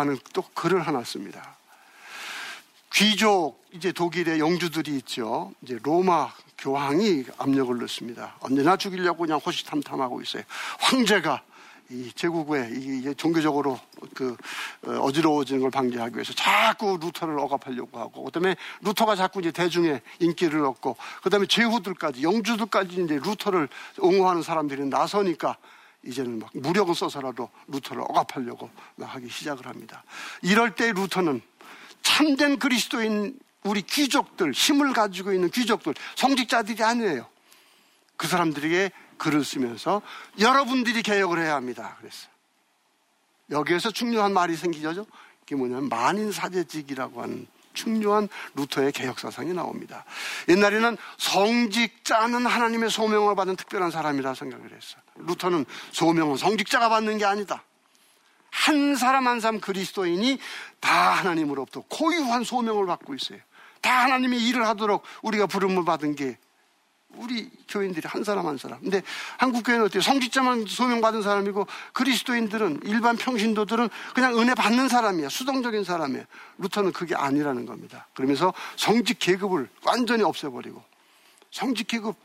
하는 0.00 0.18
또 0.32 0.42
글을 0.54 0.86
하나 0.86 1.02
씁니다. 1.02 1.56
귀족, 2.92 3.64
이제 3.72 3.90
독일의 3.90 4.38
영주들이 4.38 4.96
있죠. 4.98 5.52
이제 5.62 5.78
로마 5.82 6.32
교황이 6.58 7.24
압력을 7.38 7.76
넣습니다. 7.80 8.36
언제나 8.38 8.76
죽이려고 8.76 9.24
그냥 9.24 9.40
호시탐탐하고 9.44 10.22
있어요. 10.22 10.44
황제가 10.78 11.42
이 11.90 12.10
제국에 12.14 12.70
이 12.72 13.14
종교적으로 13.14 13.78
그 14.14 14.36
어, 14.86 14.92
어지러워지는 14.92 15.60
걸 15.60 15.70
방지하기 15.70 16.14
위해서 16.14 16.32
자꾸 16.32 16.98
루터를 17.00 17.38
억압하려고 17.38 17.98
하고 17.98 18.24
그다음에 18.24 18.56
루터가 18.82 19.16
자꾸 19.16 19.40
이제 19.40 19.52
대중의 19.52 20.00
인기를 20.20 20.64
얻고 20.64 20.96
그다음에 21.22 21.46
제후들까지 21.46 22.22
영주들까지 22.22 23.04
이제 23.04 23.20
루터를 23.22 23.68
옹호하는 23.98 24.42
사람들이 24.42 24.86
나서니까 24.86 25.56
이제는 26.02 26.38
막 26.38 26.50
무력을 26.54 26.94
써서라도 26.94 27.50
루터를 27.68 28.02
억압하려고 28.02 28.70
하기 29.00 29.28
시작을 29.28 29.66
합니다. 29.66 30.04
이럴 30.42 30.74
때 30.74 30.92
루터는 30.92 31.40
참된 32.02 32.58
그리스도인 32.58 33.38
우리 33.64 33.82
귀족들, 33.82 34.52
힘을 34.52 34.92
가지고 34.92 35.32
있는 35.32 35.50
귀족들, 35.50 35.94
성직자들이 36.16 36.82
아니에요. 36.82 37.26
그 38.16 38.28
사람들에게 38.28 38.90
글을 39.18 39.44
쓰면서 39.44 40.02
여러분들이 40.38 41.02
개혁을 41.02 41.38
해야 41.38 41.54
합니다. 41.54 41.96
그랬어요. 41.98 42.30
여기에서 43.50 43.90
중요한 43.90 44.32
말이 44.32 44.56
생기죠. 44.56 45.06
그게 45.40 45.56
뭐냐면 45.56 45.88
만인사제직이라고 45.88 47.22
하는 47.22 47.46
중요한 47.74 48.28
루터의 48.54 48.92
개혁 48.92 49.18
사상이 49.18 49.52
나옵니다. 49.52 50.04
옛날에는 50.48 50.96
성직자는 51.18 52.46
하나님의 52.46 52.88
소명을 52.88 53.34
받은 53.34 53.56
특별한 53.56 53.90
사람이라 53.90 54.34
생각을 54.34 54.66
했어요. 54.66 55.02
루터는 55.16 55.66
소명은 55.92 56.36
성직자가 56.36 56.88
받는 56.88 57.18
게 57.18 57.24
아니다. 57.24 57.62
한 58.50 58.94
사람 58.94 59.26
한 59.26 59.40
사람 59.40 59.60
그리스도인이 59.60 60.38
다 60.78 61.10
하나님으로부터 61.10 61.82
고유한 61.88 62.44
소명을 62.44 62.86
받고 62.86 63.14
있어요. 63.14 63.40
다 63.80 64.04
하나님의 64.04 64.40
일을 64.46 64.66
하도록 64.68 65.02
우리가 65.22 65.46
부름을 65.46 65.84
받은 65.84 66.14
게 66.14 66.38
우리 67.16 67.50
교인들이 67.68 68.06
한 68.08 68.24
사람 68.24 68.46
한 68.46 68.56
사람. 68.56 68.80
근데 68.80 69.02
한국 69.38 69.64
교회는 69.64 69.86
어때요? 69.86 70.02
성직자만 70.02 70.66
소명받은 70.66 71.22
사람이고 71.22 71.66
그리스도인들은 71.92 72.80
일반 72.84 73.16
평신도들은 73.16 73.88
그냥 74.14 74.38
은혜 74.38 74.54
받는 74.54 74.88
사람이야. 74.88 75.28
수동적인 75.28 75.84
사람이야. 75.84 76.24
루터는 76.58 76.92
그게 76.92 77.14
아니라는 77.14 77.66
겁니다. 77.66 78.06
그러면서 78.14 78.52
성직 78.76 79.18
계급을 79.18 79.68
완전히 79.84 80.22
없애버리고 80.22 80.82
성직 81.50 81.86
계급 81.86 82.16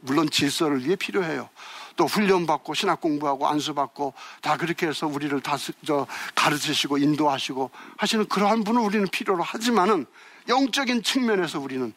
물론 0.00 0.28
질서를 0.28 0.84
위해 0.84 0.96
필요해요. 0.96 1.48
또 1.96 2.06
훈련받고 2.06 2.74
신학 2.74 3.00
공부하고 3.00 3.48
안수받고 3.48 4.12
다 4.42 4.56
그렇게 4.56 4.86
해서 4.86 5.06
우리를 5.06 5.40
다 5.40 5.56
저, 5.86 6.06
가르치시고 6.34 6.98
인도하시고 6.98 7.70
하시는 7.96 8.26
그러한 8.26 8.64
분을 8.64 8.82
우리는 8.82 9.06
필요로 9.08 9.42
하지만은 9.42 10.06
영적인 10.48 11.02
측면에서 11.02 11.60
우리는 11.60 11.94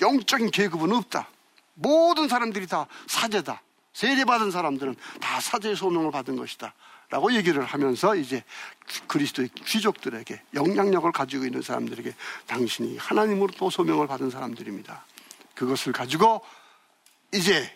영적인 0.00 0.50
계급은 0.50 0.92
없다. 0.92 1.28
모든 1.74 2.28
사람들이 2.28 2.66
다 2.66 2.86
사제다. 3.06 3.62
세례받은 3.92 4.50
사람들은 4.50 4.96
다 5.20 5.40
사제의 5.40 5.76
소명을 5.76 6.10
받은 6.10 6.36
것이다. 6.36 6.74
라고 7.10 7.34
얘기를 7.34 7.62
하면서 7.62 8.16
이제 8.16 8.42
그리스도의 9.06 9.50
귀족들에게 9.66 10.42
영향력을 10.54 11.12
가지고 11.12 11.44
있는 11.44 11.60
사람들에게 11.60 12.14
당신이 12.46 12.96
하나님으로 12.96 13.52
또 13.58 13.68
소명을 13.68 14.06
받은 14.06 14.30
사람들입니다. 14.30 15.04
그것을 15.54 15.92
가지고 15.92 16.42
이제 17.34 17.70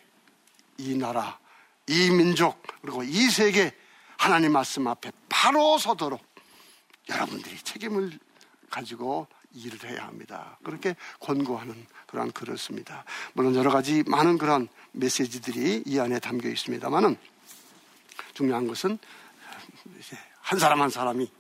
이 0.79 0.97
나라, 0.97 1.39
이 1.87 2.11
민족, 2.11 2.63
그리고 2.81 3.03
이 3.03 3.29
세계 3.29 3.75
하나님 4.17 4.53
말씀 4.53 4.87
앞에 4.87 5.13
바로 5.29 5.77
서도록 5.77 6.25
여러분들이 7.11 7.59
책임을 7.59 8.19
가지고 8.71 9.29
일을 9.57 9.91
해야 9.91 10.07
합니다. 10.07 10.59
그렇게 10.63 10.95
권고하는 11.21 11.75
그러한 12.07 12.33
글을 12.33 12.59
씁니다. 12.59 13.05
물론 13.33 13.55
여러 13.55 13.71
가지 13.71 14.05
많은 14.07 14.39
그런 14.39 14.69
메시지들이 14.93 15.85
이 15.87 15.99
안에 15.99 16.19
담겨 16.21 16.49
있습니다만은 16.49 17.17
중요한 18.35 18.67
것은 18.67 18.99
한 20.41 20.59
사람 20.59 20.83
한 20.83 20.91
사람이 20.91 21.31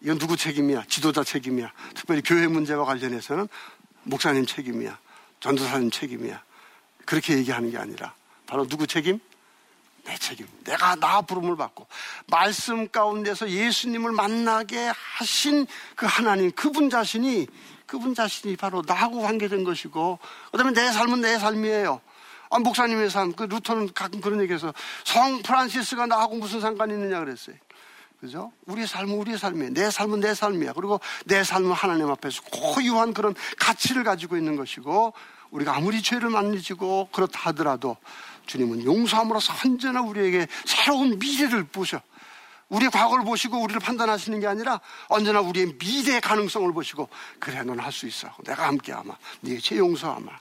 이건 0.00 0.18
누구 0.18 0.36
책임이야? 0.36 0.84
지도자 0.88 1.24
책임이야. 1.24 1.72
특별히 1.94 2.22
교회 2.22 2.46
문제와 2.46 2.84
관련해서는 2.84 3.48
목사님 4.04 4.46
책임이야. 4.46 4.98
전도사님 5.40 5.90
책임이야. 5.90 6.42
그렇게 7.04 7.36
얘기하는 7.38 7.70
게 7.70 7.78
아니라 7.78 8.14
바로 8.46 8.66
누구 8.66 8.86
책임? 8.86 9.18
내 10.06 10.16
책임. 10.18 10.46
내가 10.64 10.94
나 10.96 11.20
부름을 11.20 11.56
받고 11.56 11.86
말씀 12.28 12.88
가운데서 12.88 13.50
예수님을 13.50 14.12
만나게 14.12 14.90
하신 14.94 15.66
그 15.96 16.06
하나님 16.06 16.50
그분 16.52 16.88
자신이 16.88 17.46
그분 17.86 18.14
자신이 18.14 18.56
바로 18.56 18.82
나하고 18.86 19.20
관계된 19.20 19.64
것이고 19.64 20.18
그다음에 20.52 20.72
내 20.72 20.90
삶은 20.90 21.20
내 21.20 21.38
삶이에요. 21.38 22.00
아, 22.50 22.58
목사님의 22.60 23.10
삶, 23.10 23.32
그 23.32 23.44
루터는 23.44 23.92
가끔 23.92 24.20
그런 24.20 24.40
얘기해서 24.40 24.72
성 25.04 25.42
프란시스가 25.42 26.06
나하고 26.06 26.36
무슨 26.36 26.60
상관이 26.60 26.94
있느냐 26.94 27.18
그랬어요. 27.20 27.56
그죠? 28.20 28.52
우리의 28.66 28.86
삶은 28.86 29.14
우리의 29.14 29.38
삶이에요. 29.38 29.74
내 29.74 29.90
삶은 29.90 30.20
내 30.20 30.34
삶이야. 30.34 30.72
그리고 30.72 31.00
내 31.24 31.44
삶은 31.44 31.72
하나님 31.72 32.08
앞에서 32.10 32.42
고유한 32.42 33.12
그런 33.12 33.34
가치를 33.58 34.04
가지고 34.04 34.36
있는 34.36 34.56
것이고 34.56 35.12
우리가 35.50 35.76
아무리 35.76 36.02
죄를 36.02 36.30
많이 36.30 36.60
지고 36.62 37.08
그렇다 37.12 37.40
하더라도 37.50 37.96
주님은 38.46 38.84
용서함으로써 38.84 39.52
언제나 39.64 40.00
우리에게 40.02 40.46
새로운 40.64 41.18
미래를 41.18 41.64
보셔. 41.64 42.00
우리의 42.68 42.90
과거를 42.90 43.24
보시고 43.24 43.60
우리를 43.62 43.80
판단하시는 43.80 44.40
게 44.40 44.46
아니라 44.48 44.80
언제나 45.08 45.40
우리의 45.40 45.74
미래의 45.78 46.20
가능성을 46.20 46.72
보시고 46.72 47.08
그래 47.38 47.62
넌 47.62 47.78
할 47.78 47.92
수 47.92 48.06
있어. 48.06 48.28
내가 48.44 48.66
함께하마. 48.66 49.14
네게 49.42 49.60
죄 49.60 49.76
용서하마. 49.78 50.32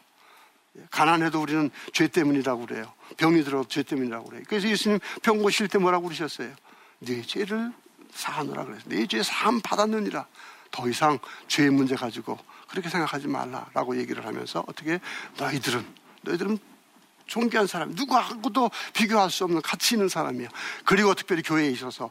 가난해도 0.89 1.41
우리는 1.41 1.69
죄 1.93 2.07
때문이라고 2.07 2.65
그래요. 2.65 2.91
병이 3.17 3.43
들어도 3.43 3.67
죄 3.67 3.83
때문이라고 3.83 4.25
그래요. 4.25 4.43
그래서 4.47 4.67
예수님 4.67 4.99
병 5.21 5.37
고실 5.41 5.67
때 5.67 5.77
뭐라고 5.77 6.05
그러셨어요? 6.05 6.53
네 6.99 7.21
죄를 7.21 7.71
사하느라 8.11 8.65
그래서 8.65 8.81
네 8.87 9.05
죄 9.05 9.21
사함 9.21 9.61
받았느니라. 9.61 10.25
더 10.71 10.89
이상 10.89 11.19
죄의 11.47 11.69
문제 11.69 11.95
가지고 11.95 12.37
그렇게 12.67 12.89
생각하지 12.89 13.27
말라라고 13.27 13.97
얘기를 13.97 14.25
하면서 14.25 14.63
어떻게 14.67 14.99
너희들은 15.37 15.85
너희들은 16.23 16.57
존귀한 17.27 17.67
사람, 17.67 17.91
누구하고도 17.91 18.69
비교할 18.93 19.29
수 19.29 19.43
없는 19.43 19.61
가치 19.61 19.95
있는 19.95 20.09
사람이야. 20.09 20.49
그리고 20.83 21.13
특별히 21.13 21.41
교회에 21.41 21.69
있어서 21.71 22.09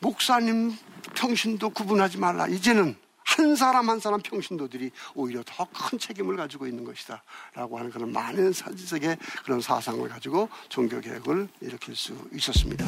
목사님 0.00 0.76
평신도 1.14 1.70
구분하지 1.70 2.18
말라. 2.18 2.46
이제는 2.46 2.96
한한 3.24 3.56
사람 3.56 3.90
한 3.90 4.00
사람 4.00 4.20
평신도들이 4.22 4.90
오히려 5.14 5.42
더 5.44 5.66
큰 5.66 5.98
책임을 5.98 6.36
가지고 6.36 6.66
있는 6.66 6.84
것이다. 6.84 7.22
라고 7.54 7.78
하는 7.78 7.90
그런 7.90 8.10
많은 8.12 8.52
사지적의 8.52 9.18
그런 9.44 9.60
사상을 9.60 10.08
가지고 10.08 10.48
종교개혁을 10.70 11.48
일으킬 11.60 11.94
수 11.94 12.16
있었습니다. 12.32 12.86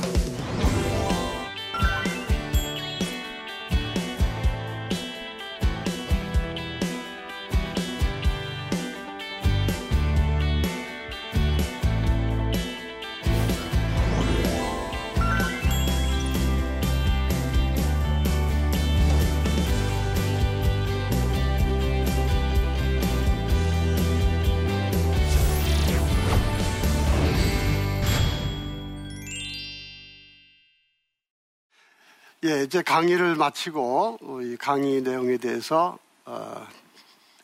예, 32.42 32.62
이제 32.62 32.80
강의를 32.80 33.34
마치고 33.34 34.40
이 34.42 34.56
강의 34.56 35.02
내용에 35.02 35.36
대해서 35.36 35.98
어, 36.24 36.66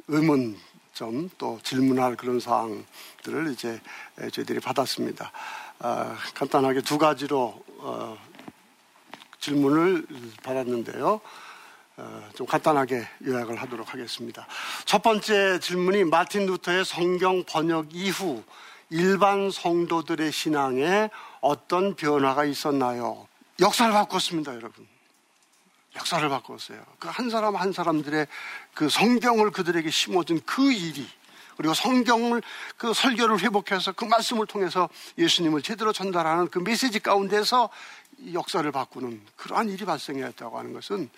의문점 0.08 1.28
또 1.36 1.60
질문할 1.62 2.16
그런 2.16 2.40
사항들을 2.40 3.52
이제 3.52 3.78
저희들이 4.32 4.60
받았습니다. 4.60 5.30
어, 5.80 6.16
간단하게 6.34 6.80
두 6.80 6.96
가지로 6.96 7.62
어, 7.76 8.16
질문을 9.38 10.06
받았는데요. 10.42 11.20
어, 11.98 12.28
좀 12.34 12.46
간단하게 12.46 13.06
요약을 13.26 13.56
하도록 13.56 13.92
하겠습니다. 13.92 14.46
첫 14.86 15.02
번째 15.02 15.60
질문이 15.60 16.04
마틴 16.04 16.46
루터의 16.46 16.86
성경 16.86 17.44
번역 17.44 17.94
이후 17.94 18.42
일반 18.88 19.50
성도들의 19.50 20.32
신앙에 20.32 21.10
어떤 21.42 21.96
변화가 21.96 22.46
있었나요? 22.46 23.28
역사를 23.60 23.92
바꿨습니다, 23.92 24.54
여러분. 24.54 24.86
역사를 25.96 26.28
바꿨어요. 26.28 26.84
그 26.98 27.08
한 27.08 27.30
사람 27.30 27.56
한 27.56 27.72
사람들의 27.72 28.26
그 28.74 28.88
성경을 28.88 29.50
그들에게 29.50 29.88
심어준 29.90 30.42
그 30.44 30.72
일이 30.72 31.08
그리고 31.56 31.72
성경을 31.72 32.42
그 32.76 32.92
설교를 32.92 33.40
회복해서 33.40 33.92
그 33.92 34.04
말씀을 34.04 34.46
통해서 34.46 34.90
예수님을 35.16 35.62
제대로 35.62 35.94
전달하는 35.94 36.48
그 36.48 36.58
메시지 36.58 37.00
가운데서 37.00 37.70
역사를 38.34 38.70
바꾸는 38.70 39.22
그러한 39.36 39.70
일이 39.70 39.86
발생했다고 39.86 40.58
하는 40.58 40.74
것은 40.74 41.08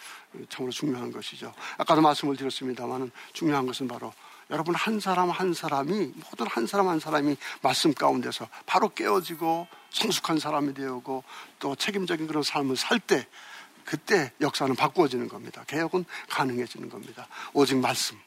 참으로 0.49 0.71
중요한 0.71 1.11
것이죠. 1.11 1.53
아까도 1.77 2.01
말씀을 2.03 2.37
드렸습니다만 2.37 3.11
중요한 3.33 3.67
것은 3.67 3.89
바로 3.89 4.13
여러분 4.51 4.75
한 4.75 5.01
사람 5.01 5.31
한 5.31 5.53
사람이 5.53 6.13
모든 6.31 6.47
한 6.47 6.67
사람 6.67 6.89
한 6.89 7.01
사람이 7.01 7.37
말씀 7.63 7.93
가운데서 7.93 8.49
바로 8.67 8.89
깨어지고 8.89 9.67
성숙한 9.91 10.39
사람이 10.39 10.75
되고 10.75 11.23
또 11.59 11.75
책임적인 11.75 12.27
그런 12.27 12.43
삶을 12.43 12.77
살 12.77 12.99
때 13.01 13.27
그때 13.89 14.31
역사는 14.43 14.77
바꾸어지는 14.77 15.29
겁니다. 15.29 15.65
개혁은 15.67 16.05
가능해지는 16.29 16.91
겁니다. 16.91 17.27
오직 17.55 17.79
말씀. 17.79 18.19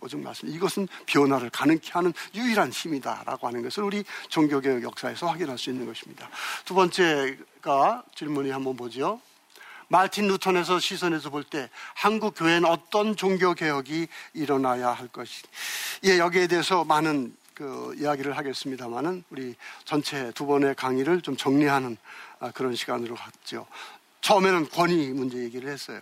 오직 0.00 0.18
말씀. 0.18 0.48
이것은 0.48 0.88
변화를 1.04 1.50
가능케 1.50 1.90
하는 1.92 2.14
유일한 2.34 2.72
힘이다라고 2.72 3.46
하는 3.46 3.62
것을 3.62 3.84
우리 3.84 4.04
종교개혁 4.30 4.82
역사에서 4.82 5.26
확인할 5.26 5.58
수 5.58 5.68
있는 5.68 5.84
것입니다. 5.84 6.30
두 6.64 6.72
번째가 6.72 8.04
질문이 8.14 8.50
한번 8.50 8.74
보죠. 8.74 9.20
말틴 9.92 10.26
루턴에서 10.26 10.80
시선에서 10.80 11.28
볼 11.28 11.44
때 11.44 11.68
한국 11.94 12.34
교회는 12.34 12.64
어떤 12.64 13.14
종교 13.14 13.52
개혁이 13.52 14.08
일어나야 14.32 14.88
할 14.90 15.08
것이. 15.08 15.42
예, 16.04 16.18
여기에 16.18 16.46
대해서 16.46 16.82
많은 16.84 17.36
그 17.52 17.94
이야기를 17.98 18.36
하겠습니다만은 18.38 19.24
우리 19.28 19.54
전체 19.84 20.32
두 20.32 20.46
번의 20.46 20.76
강의를 20.76 21.20
좀 21.20 21.36
정리하는 21.36 21.98
아, 22.40 22.50
그런 22.52 22.74
시간으로 22.74 23.14
갔죠. 23.16 23.66
처음에는 24.22 24.70
권위 24.70 25.08
문제 25.08 25.36
얘기를 25.36 25.70
했어요. 25.70 26.00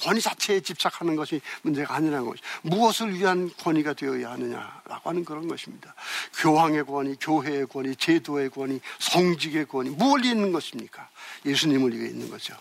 권위 0.00 0.20
자체에 0.20 0.60
집착하는 0.60 1.14
것이 1.14 1.40
문제가 1.62 1.94
아니라는 1.94 2.24
것이 2.26 2.42
무엇을 2.62 3.14
위한 3.14 3.50
권위가 3.62 3.92
되어야 3.92 4.32
하느냐라고 4.32 5.10
하는 5.10 5.24
그런 5.24 5.46
것입니다. 5.46 5.94
교황의 6.38 6.86
권위, 6.86 7.14
교회의 7.20 7.66
권위, 7.66 7.94
제도의 7.94 8.50
권위, 8.50 8.80
성직의 8.98 9.66
권위, 9.66 9.90
위해 9.90 10.30
있는 10.30 10.50
것입니까? 10.50 11.08
예수님을 11.46 11.96
위해 11.96 12.08
있는 12.08 12.28
거죠. 12.28 12.56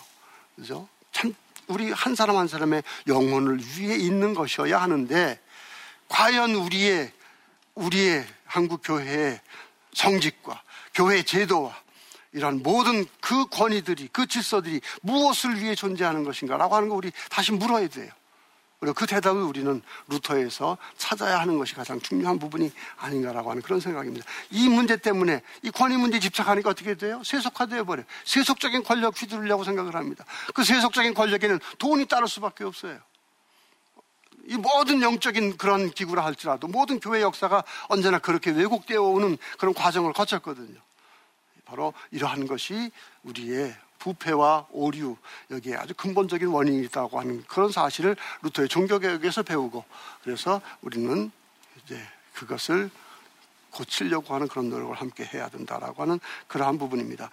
그죠? 0.60 0.88
참, 1.12 1.34
우리 1.68 1.92
한 1.92 2.16
사람 2.16 2.36
한 2.36 2.48
사람의 2.48 2.84
영혼을 3.08 3.60
위해 3.78 3.96
있는 3.96 4.34
것이어야 4.34 4.82
하는데, 4.82 5.40
과연 6.10 6.56
우리의, 6.56 7.12
우리의 7.76 8.28
한국 8.46 8.82
교회의 8.84 9.40
성직과 9.94 10.62
교회 10.94 11.24
제도와 11.24 11.80
이런 12.34 12.62
모든 12.62 13.06
그 13.22 13.46
권위들이, 13.46 14.10
그 14.12 14.28
질서들이 14.28 14.82
무엇을 15.02 15.62
위해 15.62 15.76
존재하는 15.76 16.24
것인가라고 16.24 16.76
하는 16.76 16.90
거 16.90 16.96
우리 16.96 17.12
다시 17.30 17.52
물어야 17.52 17.88
돼요. 17.88 18.12
그리고 18.80 18.94
그 18.94 19.06
대답을 19.06 19.42
우리는 19.42 19.82
루터에서 20.08 20.78
찾아야 20.98 21.40
하는 21.40 21.58
것이 21.58 21.76
가장 21.76 22.00
중요한 22.00 22.40
부분이 22.40 22.72
아닌가라고 22.98 23.52
하는 23.52 23.62
그런 23.62 23.82
생각입니다. 23.82 24.26
이 24.52 24.70
문제 24.70 24.96
때문에 24.96 25.42
이 25.64 25.70
권위 25.70 25.98
문제 25.98 26.20
집착하니까 26.20 26.70
어떻게 26.70 26.96
돼요? 26.96 27.22
세속화되어 27.26 27.84
버려요. 27.84 28.06
세속적인 28.24 28.84
권력 28.84 29.22
휘두르려고 29.22 29.66
생각을 29.66 29.96
합니다. 29.96 30.24
그 30.54 30.64
세속적인 30.64 31.14
권력에는 31.14 31.60
돈이 31.78 32.06
따를 32.06 32.30
수밖에 32.30 32.64
없어요. 32.64 33.00
이 34.46 34.56
모든 34.56 35.02
영적인 35.02 35.58
그런 35.58 35.92
기구라 35.92 36.24
할지라도 36.24 36.68
모든 36.68 37.00
교회 37.02 37.22
역사가 37.22 37.64
언제나 37.90 38.18
그렇게 38.18 38.50
왜곡되어 38.50 39.02
오는 39.02 39.38
그런 39.58 39.74
과정을 39.74 40.14
거쳤거든요. 40.14 40.80
바로 41.66 41.94
이러한 42.12 42.48
것이 42.48 42.92
우리의 43.24 43.76
부패와 44.00 44.68
오류 44.72 45.18
여기에 45.52 45.76
아주 45.76 45.94
근본적인 45.94 46.48
원인이 46.48 46.86
있다고 46.86 47.20
하는 47.20 47.44
그런 47.48 47.72
사실을 47.72 48.16
루터의 48.42 48.70
종교개혁에서 48.70 49.44
배우고 49.44 49.84
그래서 50.24 50.62
우리는 50.82 51.32
이제 51.84 52.02
그것을 52.34 52.90
고치려고 53.72 54.34
하는 54.34 54.48
그런 54.48 54.70
노력을 54.70 54.96
함께 54.96 55.24
해야 55.26 55.48
된다라고 55.50 56.02
하는 56.02 56.20
그러한 56.48 56.78
부분입니다. 56.78 57.30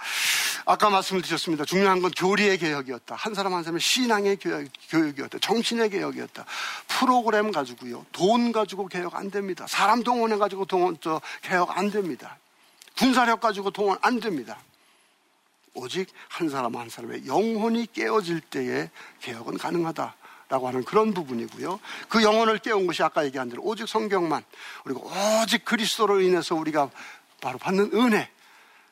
아까 0.66 0.90
말씀을 0.90 1.22
드렸습니다. 1.22 1.64
중요한 1.64 2.02
건 2.02 2.10
교리의 2.10 2.58
개혁이었다. 2.58 3.14
한 3.14 3.34
사람 3.34 3.54
한 3.54 3.62
사람의 3.62 3.80
신앙의 3.80 4.36
교육, 4.36 4.68
교육이었다. 4.90 5.38
정신의 5.38 5.90
개혁이었다. 5.90 6.44
프로그램 6.88 7.52
가지고요. 7.52 8.04
돈 8.12 8.52
가지고 8.52 8.88
개혁 8.88 9.14
안 9.14 9.30
됩니다. 9.30 9.66
사람 9.68 10.02
동원해 10.02 10.36
가지고 10.36 10.64
동원, 10.64 10.98
저, 11.00 11.20
개혁 11.42 11.78
안 11.78 11.90
됩니다. 11.90 12.36
군사력 12.98 13.40
가지고 13.40 13.70
동원 13.70 13.98
안 14.02 14.18
됩니다. 14.20 14.58
오직 15.76 16.08
한 16.28 16.48
사람 16.48 16.76
한 16.76 16.88
사람의 16.88 17.26
영혼이 17.26 17.88
깨어질 17.92 18.40
때에 18.40 18.90
개혁은 19.20 19.58
가능하다 19.58 20.14
라고 20.48 20.68
하는 20.68 20.84
그런 20.84 21.12
부분이고요. 21.12 21.80
그 22.08 22.22
영혼을 22.22 22.58
깨운 22.58 22.86
것이 22.86 23.02
아까 23.02 23.24
얘기한 23.24 23.48
대로 23.48 23.62
오직 23.62 23.88
성경만 23.88 24.44
그리고 24.84 25.10
오직 25.42 25.64
그리스도로 25.64 26.20
인해서 26.20 26.54
우리가 26.54 26.88
바로 27.40 27.58
받는 27.58 27.90
은혜 27.94 28.30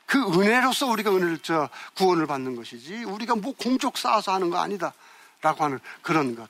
그 0.06 0.18
은혜로서 0.18 0.86
우리가 0.88 1.10
은혜를 1.10 1.38
저 1.42 1.68
구원을 1.96 2.26
받는 2.26 2.56
것이지 2.56 3.04
우리가 3.04 3.36
뭐 3.36 3.54
공적 3.54 3.96
쌓아서 3.96 4.32
하는 4.32 4.50
거 4.50 4.58
아니다라고 4.58 5.64
하는 5.64 5.78
그런 6.02 6.34
것. 6.34 6.48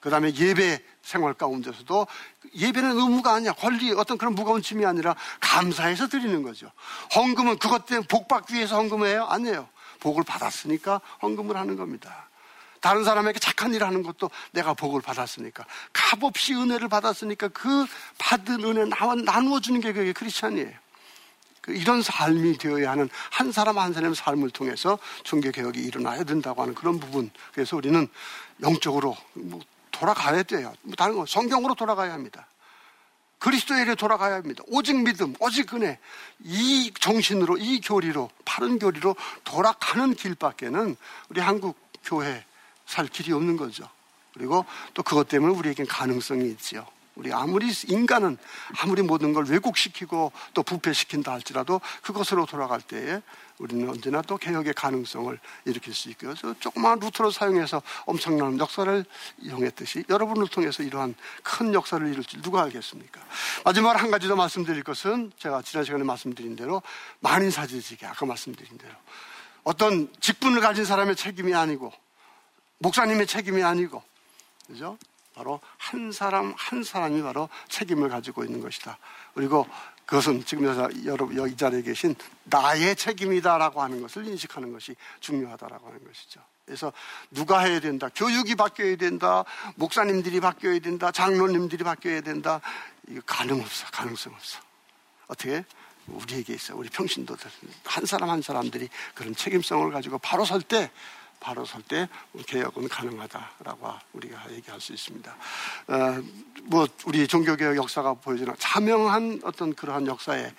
그 0.00 0.10
다음에 0.10 0.34
예배 0.34 0.82
생활 1.02 1.34
가운데서도 1.34 2.06
예배는 2.54 2.96
의무가 2.96 3.34
아니야. 3.34 3.52
권리, 3.52 3.92
어떤 3.92 4.18
그런 4.18 4.34
무거운 4.34 4.62
짐이 4.62 4.86
아니라 4.86 5.14
감사해서 5.40 6.08
드리는 6.08 6.42
거죠. 6.42 6.70
헌금은 7.14 7.58
그것 7.58 7.86
때문에 7.86 8.06
복 8.06 8.28
받기 8.28 8.54
위해서 8.54 8.76
헌금해요? 8.76 9.24
아니에요. 9.24 9.68
복을 10.06 10.22
받았으니까 10.22 11.00
헌금을 11.20 11.56
하는 11.56 11.74
겁니다. 11.74 12.28
다른 12.80 13.02
사람에게 13.02 13.40
착한 13.40 13.74
일을 13.74 13.84
하는 13.84 14.04
것도 14.04 14.30
내가 14.52 14.72
복을 14.72 15.02
받았으니까 15.02 15.64
값없이 15.92 16.54
은혜를 16.54 16.88
받았으니까 16.88 17.48
그 17.48 17.86
받은 18.18 18.62
은혜 18.62 18.84
나와 18.84 19.16
나누어 19.16 19.58
주는 19.58 19.80
게 19.80 19.92
그게 19.92 20.12
크리스찬이에요. 20.12 20.70
그 21.60 21.72
이런 21.72 22.02
삶이 22.02 22.58
되어야 22.58 22.92
하는 22.92 23.08
한 23.32 23.50
사람 23.50 23.78
한 23.78 23.92
사람의 23.92 24.14
삶을 24.14 24.50
통해서 24.50 25.00
종교 25.24 25.50
개혁이 25.50 25.80
일어나야 25.80 26.22
된다고 26.22 26.62
하는 26.62 26.72
그런 26.76 27.00
부분. 27.00 27.28
그래서 27.52 27.76
우리는 27.76 28.06
영적으로 28.62 29.16
뭐 29.32 29.58
돌아가야 29.90 30.44
돼요. 30.44 30.72
뭐 30.82 30.94
다른 30.94 31.16
거 31.16 31.26
성경으로 31.26 31.74
돌아가야 31.74 32.12
합니다. 32.12 32.46
그리스도에게 33.46 33.94
돌아가야 33.94 34.34
합니다. 34.34 34.64
오직 34.66 34.96
믿음, 35.04 35.36
오직 35.38 35.72
은혜, 35.72 36.00
이 36.40 36.92
정신으로, 36.98 37.58
이 37.58 37.80
교리로, 37.80 38.28
바른 38.44 38.80
교리로 38.80 39.14
돌아가는 39.44 40.12
길밖에는 40.14 40.96
우리 41.28 41.40
한국 41.40 41.78
교회 42.02 42.44
살 42.86 43.06
길이 43.06 43.32
없는 43.32 43.56
거죠. 43.56 43.88
그리고 44.34 44.64
또 44.94 45.04
그것 45.04 45.28
때문에 45.28 45.54
우리에겐 45.54 45.86
가능성이 45.86 46.48
있죠. 46.50 46.84
우리 47.16 47.32
아무리 47.32 47.72
인간은 47.88 48.36
아무리 48.78 49.02
모든 49.02 49.32
걸 49.32 49.46
왜곡시키고 49.46 50.32
또 50.54 50.62
부패시킨다 50.62 51.32
할지라도 51.32 51.80
그것으로 52.02 52.46
돌아갈 52.46 52.80
때에 52.80 53.20
우리는 53.58 53.88
언제나 53.88 54.20
또 54.20 54.36
개혁의 54.36 54.74
가능성을 54.74 55.38
일으킬 55.64 55.94
수 55.94 56.10
있고요. 56.10 56.34
저 56.34 56.54
조그마한 56.60 57.00
루터를 57.00 57.32
사용해서 57.32 57.82
엄청난 58.04 58.58
역사를 58.58 59.04
이용했듯이 59.38 60.04
여러분을 60.10 60.48
통해서 60.48 60.82
이러한 60.82 61.14
큰 61.42 61.72
역사를 61.72 62.06
이룰 62.06 62.22
줄 62.22 62.42
누가 62.42 62.62
알겠습니까? 62.64 63.20
마지막으로 63.64 63.98
한 63.98 64.10
가지 64.10 64.28
더 64.28 64.36
말씀드릴 64.36 64.82
것은 64.82 65.32
제가 65.38 65.62
지난 65.62 65.84
시간에 65.84 66.04
말씀드린 66.04 66.54
대로 66.54 66.82
만인사지지기 67.20 68.04
아까 68.04 68.26
말씀드린 68.26 68.76
대로 68.76 68.92
어떤 69.64 70.12
직분을 70.20 70.60
가진 70.60 70.84
사람의 70.84 71.16
책임이 71.16 71.54
아니고 71.54 71.92
목사님의 72.78 73.26
책임이 73.26 73.62
아니고 73.62 74.02
그죠? 74.66 74.98
바로 75.36 75.60
한 75.76 76.10
사람 76.12 76.54
한 76.56 76.82
사람이 76.82 77.22
바로 77.22 77.48
책임을 77.68 78.08
가지고 78.08 78.42
있는 78.42 78.60
것이다. 78.60 78.98
그리고 79.34 79.66
그것은 80.06 80.44
지금 80.46 80.64
여러분 81.04 81.36
여기 81.36 81.56
자리에 81.56 81.82
계신 81.82 82.14
나의 82.44 82.96
책임이다라고 82.96 83.82
하는 83.82 84.00
것을 84.00 84.26
인식하는 84.26 84.72
것이 84.72 84.96
중요하다라고 85.20 85.86
하는 85.86 86.04
것이죠. 86.04 86.40
그래서 86.64 86.92
누가 87.30 87.60
해야 87.60 87.80
된다. 87.80 88.08
교육이 88.14 88.54
바뀌어야 88.54 88.96
된다. 88.96 89.44
목사님들이 89.76 90.40
바뀌어야 90.40 90.78
된다. 90.78 91.12
장로님들이 91.12 91.84
바뀌어야 91.84 92.22
된다. 92.22 92.60
이거 93.08 93.20
가능 93.26 93.60
없어. 93.60 93.86
가능성 93.92 94.32
없어. 94.32 94.58
어떻게? 95.28 95.64
우리에게 96.06 96.54
있어. 96.54 96.74
우리 96.76 96.88
평신도들 96.88 97.50
한 97.84 98.06
사람 98.06 98.30
한 98.30 98.40
사람들이 98.40 98.88
그런 99.14 99.34
책임성을 99.34 99.90
가지고 99.92 100.18
바로 100.18 100.44
설 100.44 100.62
때 100.62 100.90
바로 101.40 101.64
설 101.64 101.82
때 101.82 102.08
개혁은 102.46 102.88
가능하다라고 102.88 103.94
우리가 104.14 104.50
얘기할 104.52 104.80
수 104.80 104.92
있습니다. 104.92 105.36
어, 105.88 106.22
뭐 106.64 106.88
우리 107.04 107.26
종교개혁 107.28 107.76
역사가 107.76 108.14
보여주는 108.14 108.52
자명한 108.58 109.42
어떤 109.44 109.74
그러한 109.74 110.06
역사의 110.06 110.52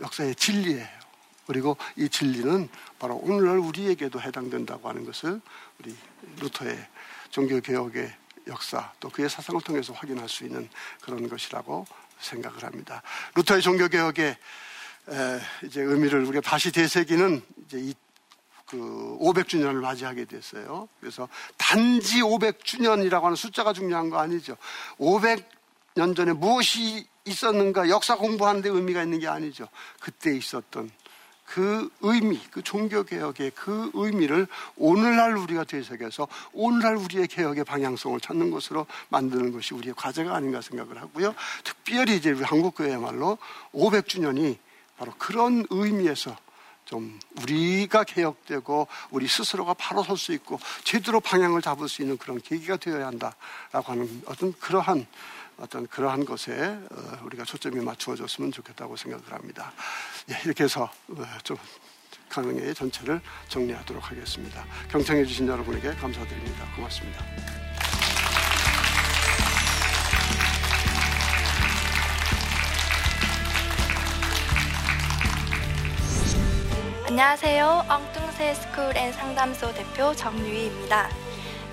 역사의 0.00 0.34
진리예요. 0.34 1.02
그리고 1.46 1.76
이 1.96 2.08
진리는 2.08 2.68
바로 2.98 3.16
오늘날 3.16 3.58
우리에게도 3.58 4.20
해당된다고 4.20 4.88
하는 4.88 5.04
것을 5.04 5.40
우리 5.78 5.94
루터의 6.40 6.78
종교개혁의 7.30 8.12
역사 8.48 8.92
또 9.00 9.08
그의 9.08 9.28
사상을 9.28 9.60
통해서 9.62 9.92
확인할 9.92 10.28
수 10.28 10.44
있는 10.44 10.68
그런 11.00 11.28
것이라고 11.28 11.86
생각을 12.18 12.64
합니다. 12.64 13.02
루터의 13.34 13.62
종교개혁의 13.62 14.36
이제 15.64 15.80
의미를 15.80 16.24
우리가 16.24 16.40
다시 16.40 16.70
되새기는 16.70 17.42
이제 17.66 17.78
이 17.78 17.94
그 18.72 19.18
500주년을 19.20 19.82
맞이하게 19.82 20.24
됐어요. 20.24 20.88
그래서 20.98 21.28
단지 21.58 22.22
500주년이라고 22.22 23.22
하는 23.22 23.36
숫자가 23.36 23.74
중요한 23.74 24.08
거 24.08 24.18
아니죠. 24.18 24.56
500년 24.98 26.16
전에 26.16 26.32
무엇이 26.32 27.06
있었는가 27.26 27.90
역사 27.90 28.16
공부하는데 28.16 28.70
의미가 28.70 29.02
있는 29.02 29.18
게 29.18 29.28
아니죠. 29.28 29.68
그때 30.00 30.34
있었던 30.34 30.90
그 31.44 31.90
의미, 32.00 32.40
그 32.50 32.62
종교 32.62 33.02
개혁의 33.02 33.50
그 33.54 33.90
의미를 33.92 34.46
오늘날 34.76 35.36
우리가 35.36 35.64
되새겨서 35.64 36.26
오늘날 36.54 36.96
우리의 36.96 37.28
개혁의 37.28 37.64
방향성을 37.64 38.18
찾는 38.20 38.50
것으로 38.50 38.86
만드는 39.10 39.52
것이 39.52 39.74
우리의 39.74 39.94
과제가 39.94 40.34
아닌가 40.34 40.62
생각을 40.62 40.98
하고요. 40.98 41.34
특별히 41.62 42.16
이제 42.16 42.30
우리 42.30 42.42
한국교회야말로 42.42 43.36
500주년이 43.74 44.56
바로 44.96 45.12
그런 45.18 45.66
의미에서 45.68 46.34
좀 46.92 47.18
우리가 47.40 48.04
개혁되고 48.04 48.86
우리 49.12 49.26
스스로가 49.26 49.72
바로 49.72 50.02
설 50.04 50.18
수 50.18 50.34
있고 50.34 50.60
제대로 50.84 51.20
방향을 51.20 51.62
잡을 51.62 51.88
수 51.88 52.02
있는 52.02 52.18
그런 52.18 52.38
계기가 52.38 52.76
되어야 52.76 53.06
한다라고 53.06 53.92
하는 53.92 54.22
어떤 54.26 54.52
그러한 54.52 55.06
어떤 55.56 55.86
그러한 55.86 56.26
것에 56.26 56.52
어, 56.90 57.18
우리가 57.24 57.44
초점이 57.44 57.80
맞추어졌으면 57.82 58.52
좋겠다고 58.52 58.96
생각을 58.96 59.32
합니다. 59.32 59.72
예, 60.30 60.38
이렇게 60.44 60.64
해서 60.64 60.90
어, 61.08 61.24
좀 61.44 61.56
강의 62.28 62.74
전체를 62.74 63.22
정리하도록 63.48 64.10
하겠습니다. 64.10 64.64
경청해 64.90 65.24
주신 65.24 65.48
여러분에게 65.48 65.94
감사드립니다. 65.94 66.74
고맙습니다. 66.76 67.71
안녕하세요. 77.12 77.84
엉뚱새 77.90 78.54
스쿨 78.54 78.96
앤 78.96 79.12
상담소 79.12 79.74
대표 79.74 80.14
정유희입니다. 80.14 81.10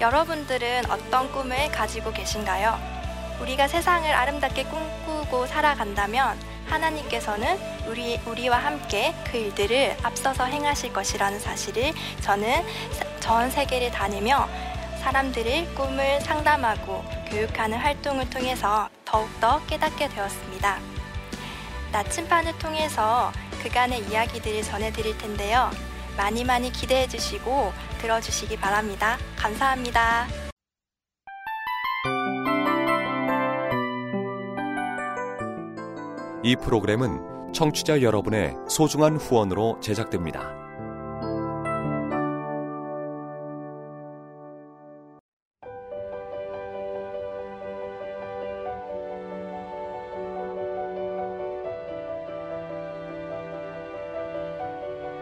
여러분들은 0.02 0.92
어떤 0.92 1.32
꿈을 1.32 1.72
가지고 1.72 2.12
계신가요? 2.12 2.78
우리가 3.40 3.70
세상을 3.70 4.12
아름답게 4.12 4.66
꿈꾸고 4.66 5.48
살아간다면 5.48 6.38
하나님께서는 6.68 7.58
우리, 7.88 8.20
우리와 8.26 8.58
함께 8.58 9.16
그 9.32 9.38
일들을 9.38 9.96
앞서서 10.04 10.44
행하실 10.44 10.92
것이라는 10.92 11.40
사실을 11.40 11.94
저는 12.20 12.62
전 13.22 13.50
세계를 13.50 13.92
다니며 13.92 14.46
사람들의 15.02 15.68
꿈을 15.74 16.20
상담하고 16.20 17.02
교육하는 17.30 17.78
활동을 17.78 18.30
통해서 18.30 18.90
더욱더 19.06 19.66
깨닫게 19.68 20.10
되었습니다. 20.10 20.80
나침반을 21.94 22.58
통해서 22.60 23.32
그간의 23.64 24.10
이야기들을 24.10 24.64
전해드릴 24.64 25.18
텐데요. 25.18 25.70
많이 26.18 26.44
많이 26.44 26.72
기대해 26.72 27.08
주시고 27.08 27.72
들어주시기 28.02 28.58
바랍니다. 28.58 29.18
감사합니다. 29.38 30.28
이 36.44 36.56
프로그램은 36.56 37.54
청취자 37.54 38.02
여러분의 38.02 38.56
소중한 38.70 39.18
후원으로 39.18 39.80
제작됩니다. 39.82 40.69